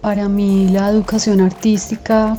Para 0.00 0.28
mí 0.28 0.68
la 0.68 0.88
educación 0.88 1.40
artística 1.40 2.38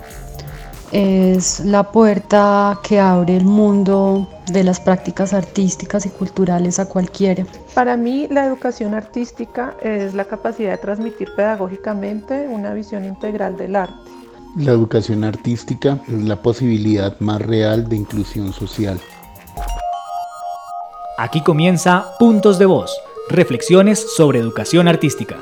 es 0.92 1.60
la 1.62 1.92
puerta 1.92 2.80
que 2.84 3.00
abre 3.00 3.38
el 3.38 3.46
mundo 3.46 4.28
de 4.52 4.64
las 4.64 4.80
prácticas 4.80 5.34
artísticas 5.34 6.06
y 6.06 6.10
culturales 6.10 6.80
a 6.80 6.90
cualquiera. 6.90 7.46
Para 7.76 7.96
mí 7.98 8.28
la 8.30 8.46
educación 8.46 8.94
artística 8.96 9.76
es 9.82 10.14
la 10.14 10.26
capacidad 10.26 10.72
de 10.72 10.78
transmitir 10.80 11.30
pedagógicamente 11.36 12.48
una 12.48 12.74
visión 12.74 13.06
integral 13.06 13.56
del 13.58 13.76
arte. 13.76 13.94
La 14.58 14.72
educación 14.72 15.24
artística 15.24 16.00
es 16.08 16.24
la 16.24 16.42
posibilidad 16.42 17.18
más 17.20 17.42
real 17.42 17.88
de 17.88 17.96
inclusión 17.96 18.52
social. 18.52 19.00
Aquí 21.18 21.42
comienza 21.42 22.06
Puntos 22.20 22.58
de 22.58 22.66
Voz, 22.66 22.92
reflexiones 23.30 24.04
sobre 24.18 24.40
educación 24.40 24.88
artística. 24.88 25.38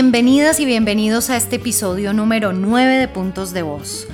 Bienvenidas 0.00 0.60
y 0.60 0.64
bienvenidos 0.64 1.28
a 1.28 1.36
este 1.36 1.56
episodio 1.56 2.12
número 2.12 2.52
9 2.52 2.98
de 2.98 3.08
Puntos 3.08 3.52
de 3.52 3.62
Voz. 3.62 4.06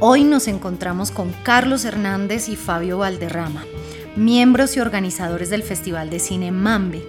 Hoy 0.00 0.24
nos 0.24 0.48
encontramos 0.48 1.12
con 1.12 1.32
Carlos 1.44 1.84
Hernández 1.84 2.48
y 2.48 2.56
Fabio 2.56 2.98
Valderrama, 2.98 3.64
miembros 4.16 4.76
y 4.76 4.80
organizadores 4.80 5.48
del 5.48 5.62
Festival 5.62 6.10
de 6.10 6.18
Cine 6.18 6.50
Mambe, 6.50 7.04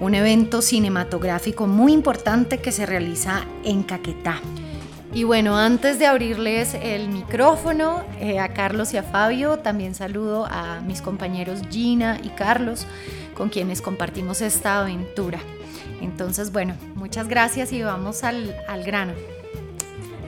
un 0.00 0.14
evento 0.14 0.62
cinematográfico 0.62 1.66
muy 1.66 1.92
importante 1.92 2.56
que 2.56 2.72
se 2.72 2.86
realiza 2.86 3.44
en 3.64 3.82
Caquetá. 3.82 4.40
Y 5.12 5.24
bueno, 5.24 5.58
antes 5.58 5.98
de 5.98 6.06
abrirles 6.06 6.72
el 6.72 7.10
micrófono 7.10 8.02
eh, 8.18 8.38
a 8.38 8.54
Carlos 8.54 8.94
y 8.94 8.96
a 8.96 9.02
Fabio, 9.02 9.58
también 9.58 9.94
saludo 9.94 10.46
a 10.46 10.80
mis 10.80 11.02
compañeros 11.02 11.60
Gina 11.68 12.18
y 12.24 12.30
Carlos, 12.30 12.86
con 13.34 13.50
quienes 13.50 13.82
compartimos 13.82 14.40
esta 14.40 14.80
aventura. 14.80 15.38
Entonces, 16.00 16.52
bueno, 16.52 16.74
muchas 16.94 17.28
gracias 17.28 17.72
y 17.72 17.82
vamos 17.82 18.24
al, 18.24 18.54
al 18.68 18.84
grano. 18.84 19.12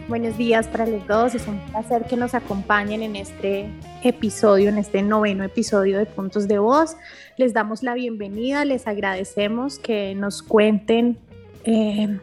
Buenos 0.08 0.36
días 0.36 0.66
para 0.66 0.86
los 0.86 1.06
dos, 1.06 1.36
es 1.36 1.46
un 1.46 1.60
placer 1.70 2.04
que 2.08 2.16
nos 2.16 2.34
acompañen 2.34 3.02
en 3.02 3.14
este 3.14 3.70
episodio, 4.02 4.68
en 4.68 4.78
este 4.78 5.02
noveno 5.02 5.44
episodio 5.44 5.98
de 5.98 6.06
Puntos 6.06 6.48
de 6.48 6.58
Voz. 6.58 6.96
Les 7.36 7.54
damos 7.54 7.84
la 7.84 7.94
bienvenida, 7.94 8.64
les 8.64 8.88
agradecemos 8.88 9.78
que 9.78 10.16
nos 10.16 10.42
cuenten 10.42 11.16
eh, 11.62 12.18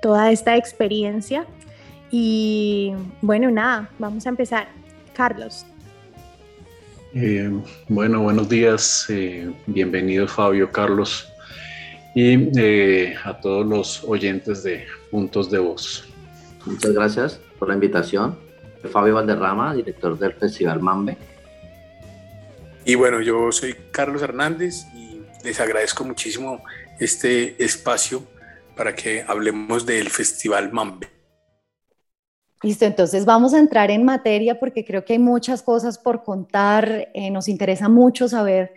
toda 0.00 0.32
esta 0.32 0.56
experiencia 0.56 1.44
y 2.10 2.94
bueno, 3.20 3.50
nada, 3.50 3.90
vamos 3.98 4.24
a 4.24 4.30
empezar. 4.30 4.68
Carlos. 5.14 5.66
Eh, 7.12 7.50
bueno, 7.88 8.22
buenos 8.22 8.48
días, 8.48 9.04
eh, 9.10 9.52
bienvenidos 9.66 10.32
Fabio, 10.32 10.72
Carlos 10.72 11.30
y 12.14 12.58
eh, 12.58 13.14
a 13.24 13.40
todos 13.40 13.66
los 13.66 14.04
oyentes 14.04 14.62
de 14.62 14.86
Puntos 15.10 15.50
de 15.50 15.58
Voz. 15.58 16.08
Muchas 16.66 16.92
gracias 16.92 17.40
por 17.58 17.68
la 17.68 17.74
invitación. 17.74 18.38
Fabio 18.90 19.14
Valderrama, 19.14 19.74
director 19.74 20.18
del 20.18 20.32
Festival 20.32 20.80
Mambe. 20.80 21.16
Y 22.84 22.94
bueno, 22.94 23.20
yo 23.20 23.52
soy 23.52 23.74
Carlos 23.90 24.22
Hernández 24.22 24.86
y 24.94 25.20
les 25.44 25.60
agradezco 25.60 26.04
muchísimo 26.04 26.62
este 26.98 27.62
espacio 27.62 28.22
para 28.76 28.94
que 28.94 29.24
hablemos 29.26 29.84
del 29.84 30.08
Festival 30.08 30.72
Mambe. 30.72 31.08
Listo, 32.62 32.84
entonces 32.84 33.24
vamos 33.24 33.54
a 33.54 33.58
entrar 33.58 33.90
en 33.90 34.04
materia 34.04 34.58
porque 34.58 34.84
creo 34.84 35.04
que 35.04 35.14
hay 35.14 35.18
muchas 35.18 35.62
cosas 35.62 35.98
por 35.98 36.22
contar. 36.22 37.08
Eh, 37.14 37.30
nos 37.30 37.48
interesa 37.48 37.88
mucho 37.88 38.28
saber 38.28 38.74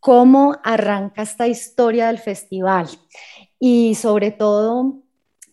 cómo 0.00 0.56
arranca 0.64 1.22
esta 1.22 1.46
historia 1.46 2.08
del 2.08 2.18
festival 2.18 2.88
y 3.58 3.94
sobre 3.94 4.30
todo, 4.30 5.02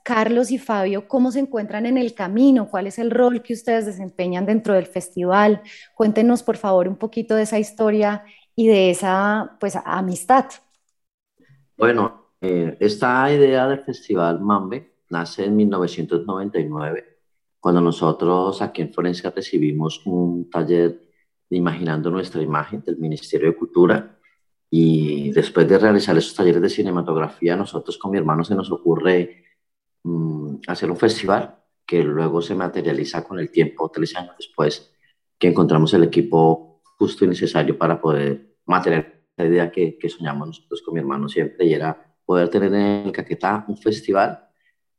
Carlos 0.03 0.51
y 0.51 0.57
Fabio, 0.57 1.09
cómo 1.09 1.31
se 1.31 1.39
encuentran 1.39 1.85
en 1.85 1.97
el 1.97 2.13
camino, 2.13 2.69
cuál 2.69 2.87
es 2.87 2.97
el 2.97 3.11
rol 3.11 3.43
que 3.43 3.53
ustedes 3.53 3.85
desempeñan 3.85 4.45
dentro 4.45 4.73
del 4.73 4.85
festival. 4.85 5.61
Cuéntenos, 5.93 6.43
por 6.43 6.55
favor, 6.55 6.87
un 6.87 6.95
poquito 6.95 7.35
de 7.35 7.43
esa 7.43 7.59
historia 7.59 8.23
y 8.55 8.67
de 8.67 8.89
esa 8.89 9.57
pues, 9.59 9.77
amistad. 9.83 10.45
Bueno, 11.75 12.31
eh, 12.39 12.77
esta 12.79 13.31
idea 13.31 13.67
del 13.67 13.81
festival 13.81 14.39
Mambe 14.39 14.93
nace 15.09 15.43
en 15.43 15.55
1999, 15.57 17.17
cuando 17.59 17.81
nosotros 17.81 18.61
aquí 18.61 18.81
en 18.81 18.93
Florencia 18.93 19.31
recibimos 19.35 20.01
un 20.05 20.49
taller 20.49 21.01
de 21.49 21.57
Imaginando 21.57 22.09
nuestra 22.09 22.41
imagen 22.41 22.81
del 22.81 22.97
Ministerio 22.97 23.49
de 23.49 23.55
Cultura 23.55 24.16
y 24.69 25.31
después 25.31 25.67
de 25.67 25.77
realizar 25.77 26.17
esos 26.17 26.35
talleres 26.35 26.61
de 26.61 26.69
cinematografía, 26.69 27.55
nosotros 27.55 27.97
con 27.97 28.11
mi 28.11 28.17
hermano 28.17 28.43
se 28.43 28.55
nos 28.55 28.71
ocurre 28.71 29.45
mm, 30.03 30.55
hacer 30.67 30.91
un 30.91 30.97
festival 30.97 31.55
que 31.85 32.03
luego 32.03 32.41
se 32.41 32.53
materializa 32.55 33.23
con 33.23 33.39
el 33.39 33.49
tiempo, 33.49 33.89
tres 33.89 34.15
años 34.15 34.35
después, 34.37 34.93
que 35.39 35.47
encontramos 35.47 35.93
el 35.93 36.03
equipo 36.03 36.81
justo 36.97 37.23
y 37.23 37.29
necesario 37.29 37.77
para 37.77 38.01
poder 38.01 38.55
materializar 38.65 39.17
la 39.37 39.45
idea 39.45 39.71
que, 39.71 39.97
que 39.97 40.09
soñamos 40.09 40.47
nosotros 40.47 40.81
con 40.81 40.95
mi 40.95 40.99
hermano 40.99 41.29
siempre, 41.29 41.65
y 41.65 41.73
era 41.73 42.15
poder 42.25 42.49
tener 42.49 42.73
en 42.73 43.07
el 43.07 43.11
Caquetá 43.11 43.63
un 43.67 43.77
festival 43.77 44.49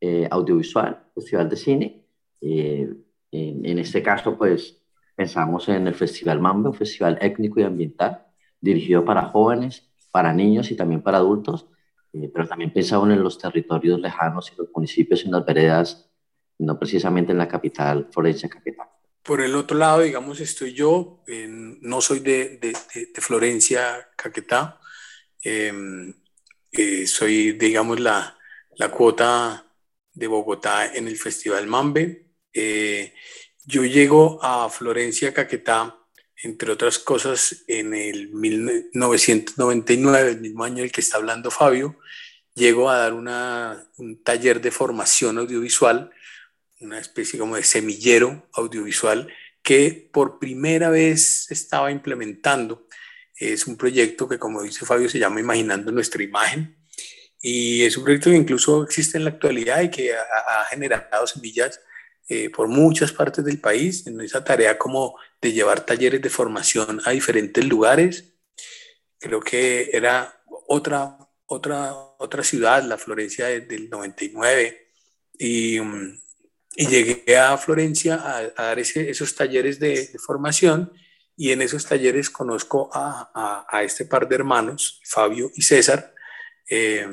eh, 0.00 0.28
audiovisual, 0.30 1.10
festival 1.14 1.48
de 1.48 1.56
cine. 1.56 2.06
Eh, 2.40 2.88
en, 3.32 3.66
en, 3.66 3.78
este 3.80 4.02
caso, 4.02 4.38
pues 4.38 4.80
pensamos 5.14 5.68
en 5.68 5.88
el 5.88 5.94
Festival 5.94 6.40
Mambe, 6.40 6.68
un 6.68 6.74
festival 6.74 7.18
étnico 7.20 7.60
y 7.60 7.64
ambiental, 7.64 8.27
dirigido 8.60 9.04
para 9.04 9.26
jóvenes, 9.26 9.88
para 10.10 10.32
niños 10.32 10.70
y 10.70 10.76
también 10.76 11.02
para 11.02 11.18
adultos, 11.18 11.66
eh, 12.12 12.30
pero 12.32 12.46
también 12.48 12.72
pensaba 12.72 13.10
en 13.12 13.22
los 13.22 13.38
territorios 13.38 14.00
lejanos 14.00 14.50
y 14.52 14.56
los 14.56 14.68
municipios 14.74 15.24
en 15.24 15.32
las 15.32 15.44
veredas, 15.44 16.10
no 16.58 16.78
precisamente 16.78 17.32
en 17.32 17.38
la 17.38 17.48
capital 17.48 18.08
Florencia 18.10 18.48
Capital. 18.48 18.88
Por 19.22 19.42
el 19.42 19.54
otro 19.54 19.76
lado, 19.76 20.00
digamos, 20.00 20.40
estoy 20.40 20.72
yo, 20.72 21.22
no 21.82 22.00
soy 22.00 22.20
de, 22.20 22.56
de, 22.56 22.74
de, 23.14 23.20
Florencia, 23.20 24.08
Caquetá, 24.16 24.80
em, 25.42 26.14
eh, 26.72 27.06
soy, 27.06 27.52
digamos, 27.52 28.00
la, 28.00 28.38
la, 28.76 28.90
cuota 28.90 29.66
de 30.14 30.26
Bogotá 30.26 30.94
en 30.94 31.08
el 31.08 31.16
Festival 31.18 31.66
Mambe. 31.66 32.30
Eh, 32.54 33.12
yo 33.66 33.84
llego 33.84 34.38
a 34.42 34.70
Florencia, 34.70 35.34
Caquetá, 35.34 35.97
entre 36.42 36.70
otras 36.70 36.98
cosas, 36.98 37.64
en 37.66 37.94
el 37.94 38.30
1999, 38.30 40.30
el 40.30 40.40
mismo 40.40 40.64
año 40.64 40.82
del 40.82 40.92
que 40.92 41.00
está 41.00 41.16
hablando 41.16 41.50
Fabio, 41.50 41.98
llego 42.54 42.90
a 42.90 42.98
dar 42.98 43.12
un 43.12 44.22
taller 44.22 44.60
de 44.60 44.70
formación 44.70 45.38
audiovisual, 45.38 46.10
una 46.80 46.98
especie 46.98 47.38
como 47.38 47.56
de 47.56 47.64
semillero 47.64 48.48
audiovisual 48.52 49.32
que 49.62 50.08
por 50.12 50.38
primera 50.38 50.90
vez 50.90 51.50
estaba 51.50 51.90
implementando. 51.90 52.86
Es 53.36 53.66
un 53.66 53.76
proyecto 53.76 54.28
que, 54.28 54.38
como 54.38 54.62
dice 54.62 54.86
Fabio, 54.86 55.08
se 55.08 55.18
llama 55.18 55.40
Imaginando 55.40 55.92
nuestra 55.92 56.22
imagen. 56.22 56.76
Y 57.40 57.82
es 57.82 57.96
un 57.96 58.04
proyecto 58.04 58.30
que 58.30 58.36
incluso 58.36 58.82
existe 58.82 59.18
en 59.18 59.24
la 59.24 59.30
actualidad 59.30 59.82
y 59.82 59.90
que 59.90 60.14
ha, 60.14 60.60
ha 60.60 60.64
generado 60.66 61.26
semillas 61.26 61.80
eh, 62.30 62.50
por 62.50 62.68
muchas 62.68 63.10
partes 63.12 63.42
del 63.42 63.58
país 63.58 64.06
en 64.06 64.20
esa 64.20 64.44
tarea 64.44 64.76
como 64.76 65.16
de 65.40 65.52
llevar 65.52 65.86
talleres 65.86 66.20
de 66.20 66.30
formación 66.30 67.00
a 67.04 67.10
diferentes 67.10 67.64
lugares. 67.64 68.34
Creo 69.18 69.40
que 69.40 69.90
era 69.92 70.42
otra, 70.66 71.18
otra, 71.46 71.92
otra 72.18 72.42
ciudad, 72.42 72.82
la 72.84 72.98
Florencia 72.98 73.46
del 73.46 73.88
99, 73.88 74.92
y, 75.38 75.78
y, 75.78 76.86
llegué 76.86 77.36
a 77.36 77.56
Florencia 77.56 78.14
a, 78.14 78.48
dar 78.50 78.78
esos 78.78 79.34
talleres 79.34 79.78
de, 79.78 80.10
formación 80.18 80.92
y 81.36 81.52
en 81.52 81.62
esos 81.62 81.86
talleres 81.86 82.30
conozco 82.30 82.90
a, 82.92 83.30
a, 83.32 83.66
a, 83.68 83.82
este 83.84 84.04
par 84.04 84.28
de 84.28 84.34
hermanos, 84.34 85.00
Fabio 85.04 85.50
y 85.54 85.62
César, 85.62 86.12
eh, 86.68 87.06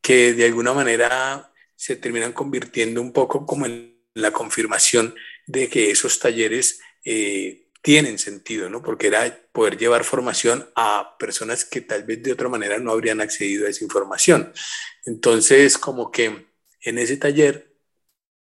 que 0.00 0.32
de 0.32 0.46
alguna 0.46 0.72
manera 0.72 1.52
se 1.76 1.96
terminan 1.96 2.32
convirtiendo 2.32 3.00
un 3.02 3.12
poco 3.12 3.44
como 3.44 3.66
en 3.66 4.02
la 4.14 4.32
confirmación 4.32 5.14
de 5.46 5.68
que 5.68 5.90
esos 5.90 6.18
talleres 6.18 6.80
eh, 7.04 7.68
tienen 7.82 8.18
sentido, 8.18 8.68
¿no? 8.68 8.82
Porque 8.82 9.06
era 9.06 9.48
poder 9.52 9.78
llevar 9.78 10.04
formación 10.04 10.68
a 10.74 11.16
personas 11.18 11.64
que 11.64 11.80
tal 11.80 12.04
vez 12.04 12.22
de 12.22 12.32
otra 12.32 12.48
manera 12.48 12.78
no 12.78 12.92
habrían 12.92 13.20
accedido 13.20 13.66
a 13.66 13.70
esa 13.70 13.84
información. 13.84 14.52
Entonces, 15.06 15.78
como 15.78 16.10
que 16.10 16.46
en 16.82 16.98
ese 16.98 17.16
taller, 17.16 17.74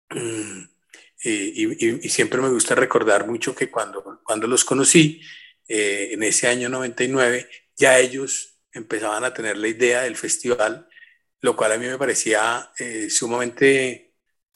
mm, 0.10 0.62
eh, 1.24 1.54
y, 1.56 2.10
siempre 2.10 2.42
me 2.42 2.50
gusta 2.50 2.76
recordar 2.76 3.28
mucho 3.28 3.56
que 3.56 3.70
cuando, 3.70 4.22
cuando 4.24 4.48
los 4.48 4.66
conocí, 4.66 5.22
eh, 5.68 6.10
en 6.12 6.24
ese 6.24 6.48
año 6.48 6.70
99, 6.70 7.48
ya 7.78 8.00
ellos 8.00 8.60
empezaban 8.74 9.24
a 9.24 9.34
tener 9.34 9.58
la 9.58 9.68
idea 9.68 10.02
del 10.02 10.16
festival, 10.16 10.88
lo 11.42 11.56
cual 11.56 11.74
a 11.74 11.78
mí 11.78 11.88
me 11.88 11.98
parecía 11.98 12.72
sumamente 13.10 14.09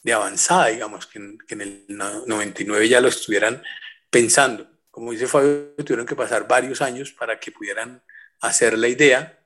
de 0.04 0.14
avanzada, 0.14 0.68
digamos, 0.68 1.08
que 1.08 1.20
en, 1.20 1.38
que 1.48 1.56
en, 1.56 1.62
el 1.62 1.86
99 1.88 2.88
ya 2.88 3.02
lo 3.02 3.08
estuvieran 3.08 3.64
pensando. 4.10 4.68
Como 4.92 5.12
dice 5.12 5.28
Fabio, 5.28 5.74
tuvieron 5.78 6.06
que 6.06 6.16
pasar 6.16 6.48
varios 6.48 6.82
años 6.82 7.12
para 7.12 7.40
que 7.40 7.52
pudieran 7.52 8.04
hacer 8.42 8.78
la 8.78 8.88
idea. 8.88 9.40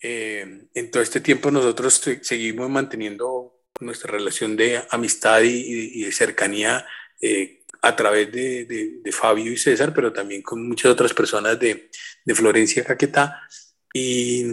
Eh, 0.00 0.66
en 0.74 0.90
todo 0.90 1.02
este 1.02 1.20
tiempo 1.20 1.50
nosotros 1.50 2.02
seguimos 2.22 2.68
manteniendo 2.68 3.60
nuestra 3.80 4.10
relación 4.10 4.56
de 4.56 4.82
amistad 4.90 5.42
y, 5.42 6.02
de 6.02 6.12
cercanía 6.12 6.84
eh, 7.20 7.62
a 7.82 7.94
través 7.94 8.32
de, 8.32 8.64
de, 8.64 9.00
de, 9.02 9.12
Fabio 9.12 9.52
y 9.52 9.56
César, 9.56 9.92
pero 9.94 10.12
también 10.12 10.42
con 10.42 10.66
muchas 10.66 10.90
otras 10.90 11.12
personas 11.14 11.58
de, 11.60 11.90
de 12.24 12.34
Florencia 12.34 12.84
Caquetá. 12.84 13.42
Y, 13.94 14.44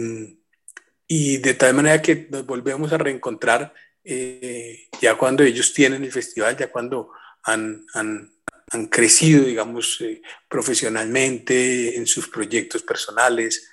y 1.08 1.38
de 1.38 1.54
tal 1.54 1.74
manera 1.74 2.00
que 2.00 2.28
nos 2.30 2.46
volvemos 2.46 2.92
a 2.92 2.98
reencontrar 2.98 3.74
eh, 4.04 4.88
ya 5.00 5.16
cuando 5.16 5.42
ellos 5.42 5.72
tienen 5.72 6.04
el 6.04 6.12
festival, 6.12 6.56
ya 6.56 6.70
cuando 6.70 7.10
han, 7.44 7.84
han, 7.94 8.32
han 8.70 8.86
crecido, 8.86 9.44
digamos, 9.44 10.00
eh, 10.00 10.22
profesionalmente 10.48 11.96
en 11.96 12.06
sus 12.06 12.28
proyectos 12.28 12.82
personales. 12.82 13.70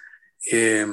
Eh, 0.51 0.85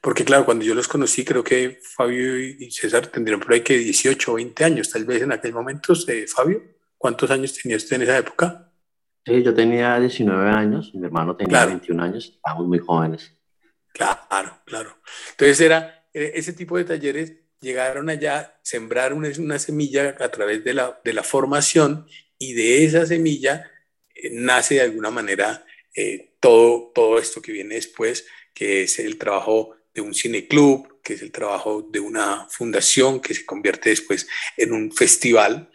porque 0.00 0.24
claro, 0.24 0.44
cuando 0.44 0.64
yo 0.64 0.74
los 0.74 0.88
conocí, 0.88 1.24
creo 1.24 1.42
que 1.42 1.80
Fabio 1.82 2.38
y 2.38 2.70
César 2.70 3.06
tendrían 3.08 3.40
por 3.40 3.52
ahí 3.52 3.62
que 3.62 3.78
18 3.78 4.32
o 4.32 4.34
20 4.36 4.64
años, 4.64 4.90
tal 4.90 5.04
vez 5.04 5.22
en 5.22 5.32
aquel 5.32 5.52
momento. 5.52 5.92
Eh, 6.08 6.26
Fabio, 6.26 6.62
¿cuántos 6.96 7.30
años 7.30 7.54
tenía 7.54 7.76
usted 7.76 7.96
en 7.96 8.02
esa 8.02 8.18
época? 8.18 8.70
Sí, 9.24 9.42
yo 9.42 9.54
tenía 9.54 9.98
19 9.98 10.50
años, 10.50 10.92
mi 10.94 11.04
hermano 11.04 11.36
tenía 11.36 11.50
claro. 11.50 11.70
21 11.70 12.02
años, 12.02 12.32
estábamos 12.36 12.66
muy 12.66 12.78
jóvenes. 12.78 13.32
Claro, 13.92 14.58
claro. 14.64 14.96
Entonces 15.30 15.60
era 15.60 16.06
ese 16.12 16.52
tipo 16.52 16.76
de 16.76 16.84
talleres 16.84 17.41
llegaron 17.62 18.10
allá, 18.10 18.58
sembrar 18.62 19.14
una, 19.14 19.30
una 19.38 19.58
semilla 19.58 20.16
a 20.20 20.28
través 20.30 20.62
de 20.64 20.74
la, 20.74 21.00
de 21.02 21.12
la, 21.12 21.22
formación 21.22 22.06
y 22.38 22.52
de 22.52 22.84
esa 22.84 23.06
semilla 23.06 23.70
eh, 24.14 24.30
nace 24.32 24.74
de 24.74 24.80
alguna 24.82 25.10
manera 25.10 25.64
eh, 25.94 26.34
todo, 26.40 26.92
todo 26.94 27.18
esto 27.18 27.40
que 27.40 27.52
viene 27.52 27.76
después, 27.76 28.26
que 28.52 28.82
es 28.82 28.98
el 28.98 29.16
trabajo 29.16 29.76
de 29.94 30.00
un 30.00 30.14
cineclub, 30.14 31.00
que 31.02 31.14
es 31.14 31.22
el 31.22 31.32
trabajo 31.32 31.88
de 31.90 32.00
una 32.00 32.46
fundación 32.50 33.20
que 33.20 33.34
se 33.34 33.44
convierte 33.46 33.90
después 33.90 34.26
en 34.56 34.72
un 34.72 34.92
festival 34.92 35.70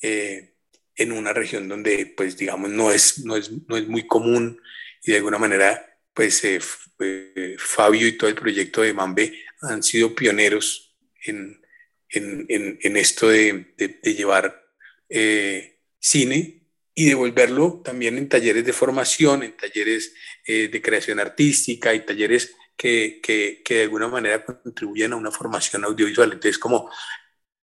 eh, 0.00 0.52
en 0.96 1.12
una 1.12 1.32
región 1.32 1.68
donde, 1.68 2.06
pues, 2.16 2.36
digamos, 2.36 2.70
no 2.70 2.90
es, 2.90 3.24
no 3.24 3.36
es, 3.36 3.50
no 3.68 3.76
es 3.76 3.88
muy 3.88 4.06
común 4.06 4.60
y 5.02 5.12
de 5.12 5.18
alguna 5.18 5.38
manera, 5.38 5.98
pues, 6.12 6.44
eh, 6.44 6.60
eh, 6.98 7.56
Fabio 7.58 8.06
y 8.06 8.16
todo 8.16 8.28
el 8.28 8.36
proyecto 8.36 8.82
de 8.82 8.92
Mambe 8.92 9.32
han 9.62 9.82
sido 9.82 10.14
pioneros 10.14 10.91
en, 11.26 11.60
en, 12.08 12.46
en, 12.48 12.78
en 12.80 12.96
esto 12.96 13.28
de, 13.28 13.74
de, 13.76 14.00
de 14.02 14.14
llevar 14.14 14.64
eh, 15.08 15.80
cine 15.98 16.62
y 16.94 17.06
devolverlo 17.06 17.80
también 17.84 18.18
en 18.18 18.28
talleres 18.28 18.64
de 18.64 18.72
formación, 18.72 19.42
en 19.42 19.56
talleres 19.56 20.14
eh, 20.46 20.68
de 20.68 20.82
creación 20.82 21.20
artística 21.20 21.94
y 21.94 22.04
talleres 22.04 22.54
que, 22.76 23.20
que, 23.22 23.62
que, 23.64 23.74
de 23.76 23.82
alguna 23.84 24.08
manera 24.08 24.44
contribuyen 24.44 25.12
a 25.12 25.16
una 25.16 25.30
formación 25.30 25.84
audiovisual. 25.84 26.32
Entonces, 26.32 26.58
como 26.58 26.90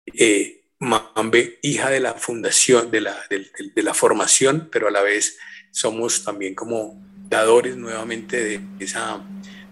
eh, 0.06 0.56
Mambe, 0.78 1.58
hija 1.62 1.90
de 1.90 2.00
la 2.00 2.14
fundación, 2.14 2.90
de 2.90 3.02
la, 3.02 3.16
de, 3.28 3.46
de, 3.74 3.82
la 3.82 3.92
formación, 3.92 4.70
pero 4.72 4.88
a 4.88 4.90
la 4.90 5.02
vez 5.02 5.36
somos 5.70 6.24
también 6.24 6.54
como 6.54 7.02
dadores 7.28 7.76
nuevamente 7.76 8.42
de 8.42 8.60
esa, 8.78 9.22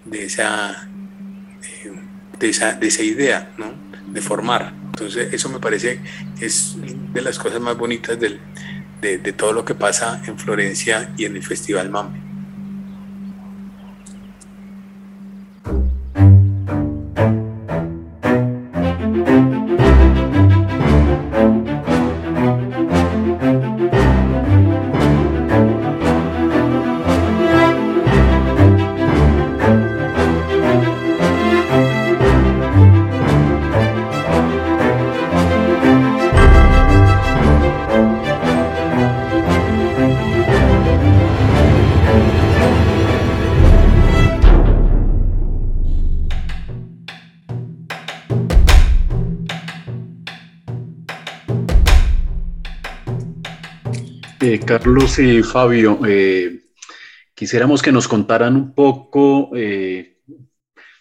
de 0.05 0.25
esa, 0.25 0.87
de 2.39 2.49
esa, 2.49 2.75
de 2.75 2.87
esa 2.87 3.03
idea, 3.03 3.53
¿no? 3.59 3.73
de 4.13 4.21
formar. 4.21 4.73
Entonces, 4.87 5.33
eso 5.33 5.49
me 5.49 5.61
parece 5.61 6.01
es 6.41 6.77
de 7.13 7.23
las 7.23 7.39
cosas 7.39 7.61
más 7.61 7.77
bonitas 7.77 8.19
del, 8.19 8.41
de, 9.01 9.33
todo 9.33 9.53
lo 9.53 9.65
que 9.65 9.75
pasa 9.75 10.23
en 10.27 10.39
Florencia 10.39 11.13
y 11.17 11.25
en 11.25 11.37
el 11.37 11.43
Festival 11.43 11.91
Mambe. 11.91 12.28
Eh, 54.51 54.61
Carlos 54.61 55.19
y 55.19 55.43
Fabio, 55.43 56.01
eh, 56.09 56.61
quisiéramos 57.35 57.83
que 57.83 57.93
nos 57.93 58.09
contaran 58.09 58.57
un 58.57 58.73
poco, 58.73 59.51
eh, 59.55 60.23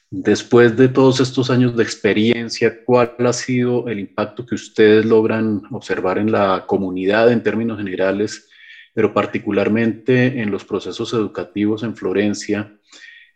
después 0.09 0.75
de 0.75 0.89
todos 0.89 1.21
estos 1.21 1.49
años 1.49 1.77
de 1.77 1.83
experiencia, 1.83 2.83
cuál 2.83 3.15
ha 3.19 3.31
sido 3.31 3.87
el 3.87 3.99
impacto 3.99 4.45
que 4.45 4.55
ustedes 4.55 5.05
logran 5.05 5.61
observar 5.71 6.17
en 6.17 6.29
la 6.29 6.65
comunidad 6.67 7.31
en 7.31 7.41
términos 7.41 7.77
generales, 7.77 8.49
pero 8.93 9.13
particularmente 9.13 10.41
en 10.41 10.51
los 10.51 10.65
procesos 10.65 11.13
educativos 11.13 11.83
en 11.83 11.95
Florencia, 11.95 12.77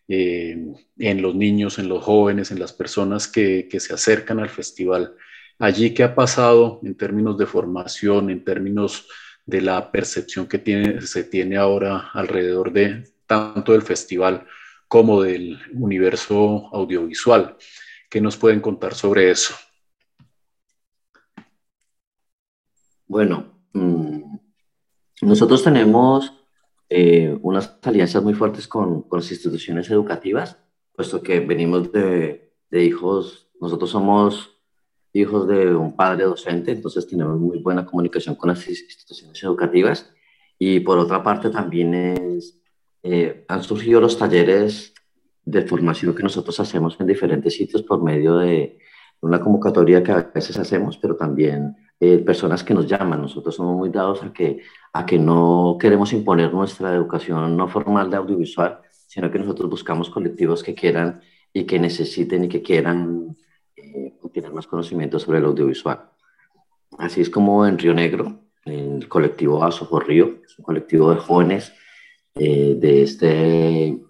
en 0.10 1.22
los 1.22 1.36
niños, 1.36 1.80
en 1.80 1.88
los 1.88 2.04
jóvenes, 2.04 2.52
en 2.52 2.60
las 2.60 2.74
personas 2.74 3.30
que, 3.30 3.70
que 3.72 3.80
se 3.80 3.94
acercan 3.94 4.42
al 4.42 4.50
festival. 4.50 5.16
Allí, 5.58 5.94
¿qué 5.94 6.04
ha 6.04 6.16
pasado 6.16 6.82
en 6.84 6.96
términos 6.96 7.38
de 7.38 7.46
formación, 7.46 8.30
en 8.30 8.44
términos 8.44 9.08
de 9.46 9.62
la 9.62 9.92
percepción 9.92 10.48
que 10.48 11.02
se 11.02 11.24
tiene 11.24 11.58
ahora 11.58 12.10
alrededor 12.14 12.72
de 12.72 13.04
tanto 13.26 13.72
del 13.72 13.82
festival 13.82 14.46
como 14.88 15.22
del 15.22 15.60
universo 15.74 16.70
audiovisual. 16.74 17.56
¿Qué 18.10 18.20
nos 18.20 18.36
pueden 18.38 18.60
contar 18.60 18.94
sobre 18.94 19.32
eso? 19.32 19.56
Bueno, 23.08 23.62
mmm, 23.74 24.38
nosotros 25.22 25.64
tenemos 25.64 26.34
eh, 26.90 27.38
unas 27.42 27.78
alianzas 27.84 28.22
muy 28.24 28.34
fuertes 28.34 28.68
con, 28.68 29.04
con, 29.04 29.20
las 29.20 29.32
instituciones 29.32 29.90
educativas, 29.90 30.58
puesto 30.94 31.22
que 31.22 31.40
venimos 31.40 31.92
de, 31.92 32.54
de 32.70 32.84
hijos, 32.84 33.50
nosotros 33.62 33.92
somos 33.92 34.61
hijos 35.14 35.48
de 35.48 35.76
un 35.76 35.96
padre 35.96 36.26
docente, 36.26 36.72
entonces 36.72 37.08
tenemos 37.08 37.40
muy 37.40 37.60
buena 37.60 37.86
comunicación 37.86 38.36
con 38.36 38.50
las 38.50 38.68
instituciones 38.68 39.44
educativas. 39.44 40.12
Y 40.58 40.80
por 40.82 41.00
otra 41.00 41.24
parte 41.24 41.50
también 41.50 41.94
es, 41.94 42.62
eh, 43.04 43.46
han 43.48 43.64
surgido 43.64 44.00
los 44.00 44.18
talleres 44.18 44.94
de 45.44 45.64
formación 45.64 46.16
que 46.16 46.24
nosotros 46.24 46.60
hacemos 46.60 46.98
en 47.00 47.08
diferentes 47.08 47.56
sitios 47.56 47.82
por 47.82 48.04
medio 48.04 48.38
de 48.38 48.78
una 49.22 49.40
convocatoria 49.40 50.04
que 50.04 50.12
a 50.12 50.32
veces 50.34 50.58
hacemos, 50.58 50.98
pero 50.98 51.16
también 51.16 51.76
eh, 52.00 52.18
personas 52.20 52.64
que 52.64 52.74
nos 52.74 52.88
llaman. 52.88 53.22
Nosotros 53.22 53.56
somos 53.56 53.76
muy 53.78 53.90
dados 53.90 54.24
a 54.24 54.34
que, 54.34 54.62
a 54.94 55.06
que 55.06 55.20
no 55.20 55.78
queremos 55.80 56.14
imponer 56.14 56.54
nuestra 56.54 56.94
educación 56.96 57.56
no 57.56 57.68
formal 57.68 58.10
de 58.10 58.18
audiovisual, 58.18 58.80
sino 59.08 59.30
que 59.32 59.40
nosotros 59.40 59.70
buscamos 59.70 60.10
colectivos 60.10 60.64
que 60.64 60.74
quieran 60.74 61.22
y 61.54 61.66
que 61.66 61.80
necesiten 61.80 62.46
y 62.46 62.50
que 62.50 62.62
quieran 62.62 63.38
eh, 63.76 64.14
obtener 64.32 64.54
más 64.54 64.66
conocimiento 64.66 65.20
sobre 65.20 65.40
el 65.40 65.46
audiovisual. 65.46 66.10
Así 66.98 67.22
es 67.22 67.30
como 67.30 67.66
en 67.68 67.78
Río 67.78 67.94
Negro, 67.94 68.40
en 68.64 68.96
el 68.96 69.10
colectivo 69.10 69.64
Asojo 69.64 70.00
Río, 70.00 70.38
es 70.46 70.58
un 70.58 70.64
colectivo 70.64 71.14
de 71.14 71.20
jóvenes 71.20 71.74
eh, 72.36 72.76
de 72.78 73.04
este 73.04 74.02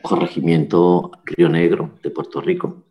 corregimiento 0.00 1.10
Río 1.24 1.48
Negro 1.48 1.98
de 2.02 2.10
Puerto 2.10 2.40
Rico. 2.40 2.84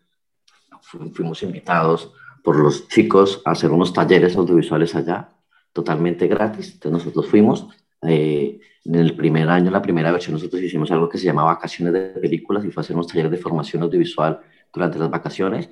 Fuimos 1.14 1.42
invitados 1.44 2.12
por 2.44 2.58
los 2.58 2.90
chicos 2.90 3.42
a 3.46 3.52
hacer 3.52 3.72
unos 3.72 3.94
talleres 3.94 4.36
audiovisuales 4.36 4.94
allá, 4.96 5.30
totalmente 5.72 6.28
gratis. 6.28 6.74
Entonces 6.74 7.06
nosotros 7.06 7.28
fuimos. 7.28 7.68
Eh, 8.02 8.60
en 8.84 8.96
el 8.96 9.16
primer 9.16 9.48
año, 9.48 9.70
la 9.70 9.82
primera 9.82 10.12
versión, 10.12 10.34
nosotros 10.34 10.60
hicimos 10.62 10.90
algo 10.92 11.08
que 11.08 11.20
se 11.20 11.26
llama 11.26 11.44
Vacaciones 11.44 11.94
de 11.94 12.20
Películas 12.20 12.66
y 12.66 12.72
fue 12.72 12.82
hacer 12.82 12.96
unos 12.96 13.08
talleres 13.08 13.32
de 13.32 13.38
formación 13.38 13.84
audiovisual 13.84 14.42
durante 14.74 15.00
las 15.00 15.10
vacaciones. 15.10 15.70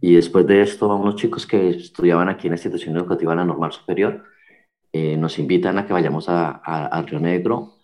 Y 0.00 0.14
después 0.14 0.46
de 0.46 0.62
esto, 0.62 0.94
unos 0.94 1.16
chicos 1.16 1.46
que 1.46 1.70
estudiaban 1.70 2.28
aquí 2.28 2.48
en 2.48 2.52
la 2.52 2.56
institución 2.56 2.96
educativa 2.96 3.34
La 3.34 3.44
Normal 3.44 3.72
Superior 3.72 4.24
eh, 4.92 5.16
nos 5.16 5.38
invitan 5.38 5.78
a 5.78 5.86
que 5.86 5.92
vayamos 5.92 6.28
a, 6.28 6.60
a, 6.64 6.86
a, 6.86 7.02
Río 7.02 7.20
Negro 7.20 7.76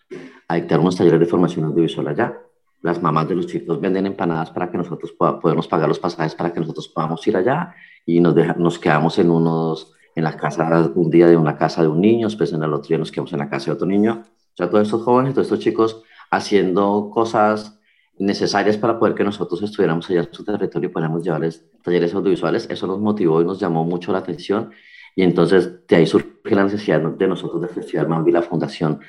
a 0.46 0.56
dictar 0.56 0.80
unos 0.80 0.96
talleres 0.96 1.20
de 1.20 1.26
formación 1.26 1.64
audiovisual 1.64 2.08
allá. 2.08 2.38
Las 2.82 3.02
mamás 3.02 3.28
de 3.28 3.34
los 3.34 3.46
chicos 3.46 3.80
venden 3.80 4.06
empanadas 4.06 4.50
para 4.50 4.70
que 4.70 4.78
nosotros 4.78 5.12
podamos 5.12 5.66
pagar 5.68 5.88
los 5.88 5.98
pasajes 5.98 6.34
para 6.34 6.52
que 6.52 6.60
nosotros 6.60 6.88
podamos 6.88 7.26
ir 7.26 7.36
allá 7.36 7.74
y 8.04 8.20
nos, 8.20 8.34
nos 8.56 8.78
quedamos 8.78 9.18
en 9.18 9.30
unos, 9.30 9.92
en 10.14 10.24
la 10.24 10.36
casa, 10.36 10.90
un 10.94 11.10
día 11.10 11.26
de 11.26 11.36
una 11.36 11.56
casa 11.56 11.82
de 11.82 11.88
un 11.88 12.00
niño, 12.00 12.28
después 12.28 12.52
en 12.52 12.62
el 12.62 12.72
otro 12.72 12.88
día 12.88 12.98
nos 12.98 13.10
quedamos 13.10 13.32
en 13.32 13.38
la 13.38 13.48
casa 13.48 13.66
de 13.66 13.72
otro 13.72 13.86
niño. 13.86 14.22
O 14.24 14.56
sea, 14.56 14.68
todos 14.68 14.86
estos 14.86 15.02
jóvenes, 15.02 15.34
todos 15.34 15.46
estos 15.46 15.60
chicos 15.60 16.02
haciendo 16.30 17.10
cosas 17.12 17.77
necesarias 18.18 18.76
para 18.76 18.98
poder 18.98 19.14
que 19.14 19.24
nosotros 19.24 19.62
estuviéramos 19.62 20.08
allá 20.10 20.20
en 20.20 20.32
su 20.32 20.44
territorio 20.44 20.88
y 20.88 20.92
podamos 20.92 21.22
llevarles 21.22 21.64
talleres 21.82 22.14
audiovisuales. 22.14 22.66
Eso 22.70 22.86
nos 22.86 22.98
motivó 23.00 23.40
y 23.40 23.44
nos 23.44 23.60
llamó 23.60 23.84
mucho 23.84 24.12
la 24.12 24.18
atención. 24.18 24.70
Y 25.14 25.22
entonces 25.22 25.86
de 25.86 25.96
ahí 25.96 26.06
surge 26.06 26.28
la 26.44 26.64
necesidad 26.64 27.00
de 27.00 27.28
nosotros 27.28 27.60
del 27.60 27.70
Festival 27.70 28.08
Mambi, 28.08 28.32
la 28.32 28.42
fundación, 28.42 29.00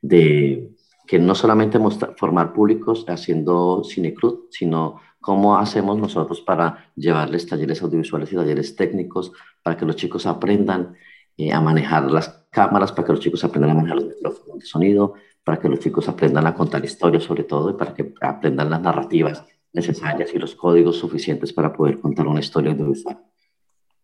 de 0.00 0.70
que 1.06 1.18
no 1.18 1.34
solamente 1.34 1.78
formar 2.16 2.52
públicos 2.52 3.04
haciendo 3.08 3.82
cinecruz, 3.84 4.46
sino 4.50 5.00
cómo 5.20 5.58
hacemos 5.58 5.98
nosotros 5.98 6.40
para 6.42 6.90
llevarles 6.94 7.46
talleres 7.46 7.82
audiovisuales 7.82 8.32
y 8.32 8.36
talleres 8.36 8.76
técnicos 8.76 9.32
para 9.62 9.76
que 9.76 9.86
los 9.86 9.96
chicos 9.96 10.26
aprendan 10.26 10.94
eh, 11.36 11.52
a 11.52 11.60
manejar 11.60 12.10
las 12.10 12.28
cámaras, 12.50 12.92
para 12.92 13.06
que 13.06 13.12
los 13.12 13.20
chicos 13.20 13.44
aprendan 13.44 13.70
a 13.70 13.74
manejar 13.74 13.96
los 13.96 14.06
micrófonos 14.08 14.58
de 14.58 14.66
sonido, 14.66 15.14
para 15.48 15.58
que 15.58 15.68
los 15.70 15.80
chicos 15.80 16.06
aprendan 16.10 16.46
a 16.46 16.52
contar 16.52 16.84
historias 16.84 17.24
sobre 17.24 17.42
todo 17.42 17.70
y 17.70 17.72
para 17.72 17.94
que 17.94 18.12
aprendan 18.20 18.68
las 18.68 18.82
narrativas 18.82 19.46
necesarias 19.72 20.28
y 20.34 20.38
los 20.38 20.54
códigos 20.54 20.98
suficientes 20.98 21.54
para 21.54 21.72
poder 21.72 22.00
contar 22.00 22.26
una 22.26 22.40
historia 22.40 22.72
audiovisual. 22.72 23.18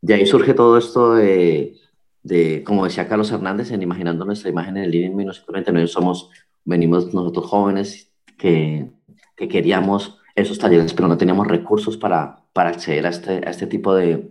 De 0.00 0.14
ahí 0.14 0.24
surge 0.24 0.54
todo 0.54 0.78
esto 0.78 1.12
de, 1.12 1.76
de 2.22 2.64
como 2.64 2.86
decía 2.86 3.06
Carlos 3.06 3.30
Hernández, 3.30 3.72
en 3.72 3.82
Imaginando 3.82 4.24
nuestra 4.24 4.48
imagen 4.48 4.78
en 4.78 4.84
el 4.84 4.94
en 4.94 5.14
1999, 5.16 5.86
somos, 5.86 6.30
venimos 6.64 7.12
nosotros 7.12 7.44
jóvenes 7.44 8.10
que, 8.38 8.90
que 9.36 9.46
queríamos 9.46 10.16
esos 10.34 10.58
talleres, 10.58 10.94
pero 10.94 11.08
no 11.08 11.18
teníamos 11.18 11.46
recursos 11.46 11.98
para, 11.98 12.42
para 12.54 12.70
acceder 12.70 13.04
a 13.04 13.10
este, 13.10 13.32
a 13.46 13.50
este 13.50 13.66
tipo 13.66 13.94
de, 13.94 14.30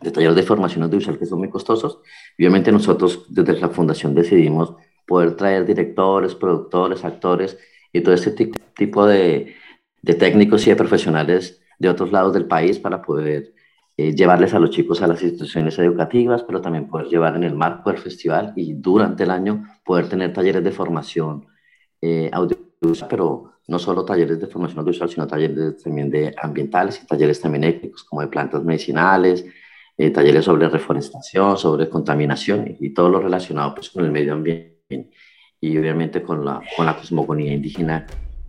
de 0.00 0.10
talleres 0.10 0.34
de 0.34 0.42
formación 0.42 0.82
audiovisual 0.82 1.20
que 1.20 1.26
son 1.26 1.38
muy 1.38 1.50
costosos. 1.50 2.00
Obviamente 2.36 2.72
nosotros 2.72 3.26
desde 3.28 3.60
la 3.60 3.68
fundación 3.68 4.12
decidimos 4.12 4.74
poder 5.12 5.36
traer 5.36 5.66
directores, 5.66 6.34
productores, 6.34 7.04
actores 7.04 7.58
y 7.92 8.00
todo 8.00 8.14
este 8.14 8.30
tipo 8.74 9.06
de, 9.06 9.54
de 10.00 10.14
técnicos 10.14 10.66
y 10.66 10.70
de 10.70 10.76
profesionales 10.76 11.60
de 11.78 11.90
otros 11.90 12.10
lados 12.12 12.32
del 12.32 12.46
país 12.46 12.78
para 12.78 13.02
poder 13.02 13.52
eh, 13.98 14.14
llevarles 14.14 14.54
a 14.54 14.58
los 14.58 14.70
chicos 14.70 15.02
a 15.02 15.06
las 15.06 15.22
instituciones 15.22 15.78
educativas, 15.78 16.44
pero 16.44 16.62
también 16.62 16.88
poder 16.88 17.08
llevar 17.08 17.36
en 17.36 17.44
el 17.44 17.54
marco 17.54 17.90
del 17.90 17.98
festival 17.98 18.54
y 18.56 18.72
durante 18.72 19.24
el 19.24 19.30
año 19.30 19.62
poder 19.84 20.08
tener 20.08 20.32
talleres 20.32 20.64
de 20.64 20.72
formación 20.72 21.46
eh, 22.00 22.30
audiovisual, 22.32 23.10
pero 23.10 23.52
no 23.68 23.78
solo 23.78 24.06
talleres 24.06 24.40
de 24.40 24.46
formación 24.46 24.78
audiovisual, 24.78 25.10
sino 25.10 25.26
talleres 25.26 25.82
también 25.82 26.08
de 26.08 26.34
ambientales 26.40 27.02
y 27.02 27.06
talleres 27.06 27.38
también 27.38 27.64
éticos, 27.64 28.02
como 28.04 28.22
de 28.22 28.28
plantas 28.28 28.64
medicinales, 28.64 29.44
eh, 29.98 30.08
talleres 30.08 30.46
sobre 30.46 30.70
reforestación, 30.70 31.58
sobre 31.58 31.90
contaminación 31.90 32.66
y, 32.66 32.86
y, 32.86 32.94
todo 32.94 33.10
lo 33.10 33.20
relacionado 33.20 33.74
pues, 33.74 33.90
con 33.90 34.06
el 34.06 34.10
medio 34.10 34.32
ambiente 34.32 34.72
y 35.62 35.78
obviamente 35.78 36.22
con 36.22 36.44
la, 36.44 36.60
con 36.76 36.86
la 36.86 36.96
cosmogonía 36.96 37.54
indígena 37.54 38.04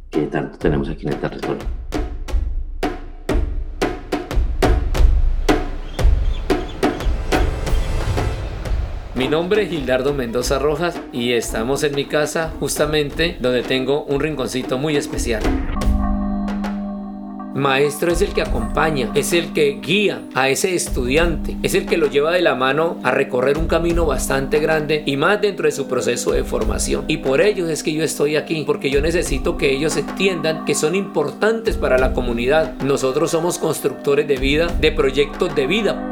que 0.09 0.23
tanto 0.23 0.57
tenemos 0.57 0.89
aquí 0.89 1.05
en 1.05 1.13
el 1.13 1.19
territorio. 1.19 1.63
Mi 9.13 9.27
nombre 9.27 9.61
es 9.61 9.69
Gildardo 9.69 10.15
Mendoza 10.15 10.57
Rojas 10.57 10.99
y 11.13 11.33
estamos 11.33 11.83
en 11.83 11.93
mi 11.93 12.05
casa 12.05 12.51
justamente 12.59 13.37
donde 13.39 13.61
tengo 13.61 14.03
un 14.05 14.19
rinconcito 14.19 14.79
muy 14.79 14.97
especial. 14.97 15.43
Maestro 17.53 18.11
es 18.11 18.23
el 18.23 18.33
que 18.33 18.41
acompaña, 18.41 19.11
es 19.13 19.31
el 19.31 19.53
que 19.53 19.79
guía 19.79 20.23
a 20.33 20.49
ese 20.49 20.73
estudiante, 20.73 21.55
es 21.61 21.75
el 21.75 21.85
que 21.85 21.97
lo 21.97 22.07
lleva 22.07 22.31
de 22.31 22.41
la 22.41 22.55
mano 22.55 22.97
a 23.03 23.11
recorrer 23.11 23.59
un 23.59 23.67
camino 23.67 24.07
bastante 24.07 24.57
grande 24.57 25.03
y 25.05 25.17
más 25.17 25.39
dentro 25.39 25.67
de 25.67 25.71
su 25.71 25.87
proceso 25.87 26.31
de 26.31 26.43
formación. 26.43 27.05
Y 27.07 27.17
por 27.17 27.41
ello 27.41 27.69
es 27.69 27.83
que 27.83 27.93
yo 27.93 28.03
estoy 28.03 28.37
aquí, 28.37 28.63
porque 28.65 28.89
yo 28.89 29.01
necesito 29.01 29.55
que 29.55 29.71
ellos 29.71 29.95
entiendan 29.97 30.65
que 30.65 30.73
son 30.73 30.95
importantes 30.95 31.77
para 31.77 31.99
la 31.99 32.13
comunidad. 32.13 32.73
Nosotros 32.81 33.29
somos 33.29 33.59
constructores 33.59 34.27
de 34.27 34.37
vida, 34.37 34.65
de 34.67 34.91
proyectos 34.91 35.55
de 35.55 35.67
vida. 35.67 36.09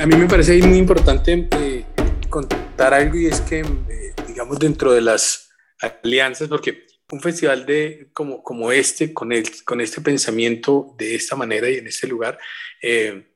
A 0.00 0.06
mí 0.06 0.16
me 0.16 0.26
parece 0.26 0.60
muy 0.66 0.78
importante 0.78 1.48
eh, 1.60 1.84
contar 2.28 2.92
algo 2.92 3.16
y 3.16 3.26
es 3.26 3.40
que, 3.40 3.60
eh, 3.60 4.14
digamos, 4.26 4.58
dentro 4.58 4.92
de 4.92 5.00
las 5.00 5.41
alianzas, 5.82 6.48
porque 6.48 6.86
un 7.12 7.20
festival 7.20 7.66
de, 7.66 8.08
como, 8.14 8.42
como 8.42 8.72
este, 8.72 9.12
con, 9.12 9.32
el, 9.32 9.44
con 9.64 9.80
este 9.80 10.00
pensamiento 10.00 10.94
de 10.96 11.14
esta 11.14 11.36
manera 11.36 11.68
y 11.68 11.76
en 11.76 11.86
este 11.86 12.06
lugar, 12.06 12.38
eh, 12.80 13.26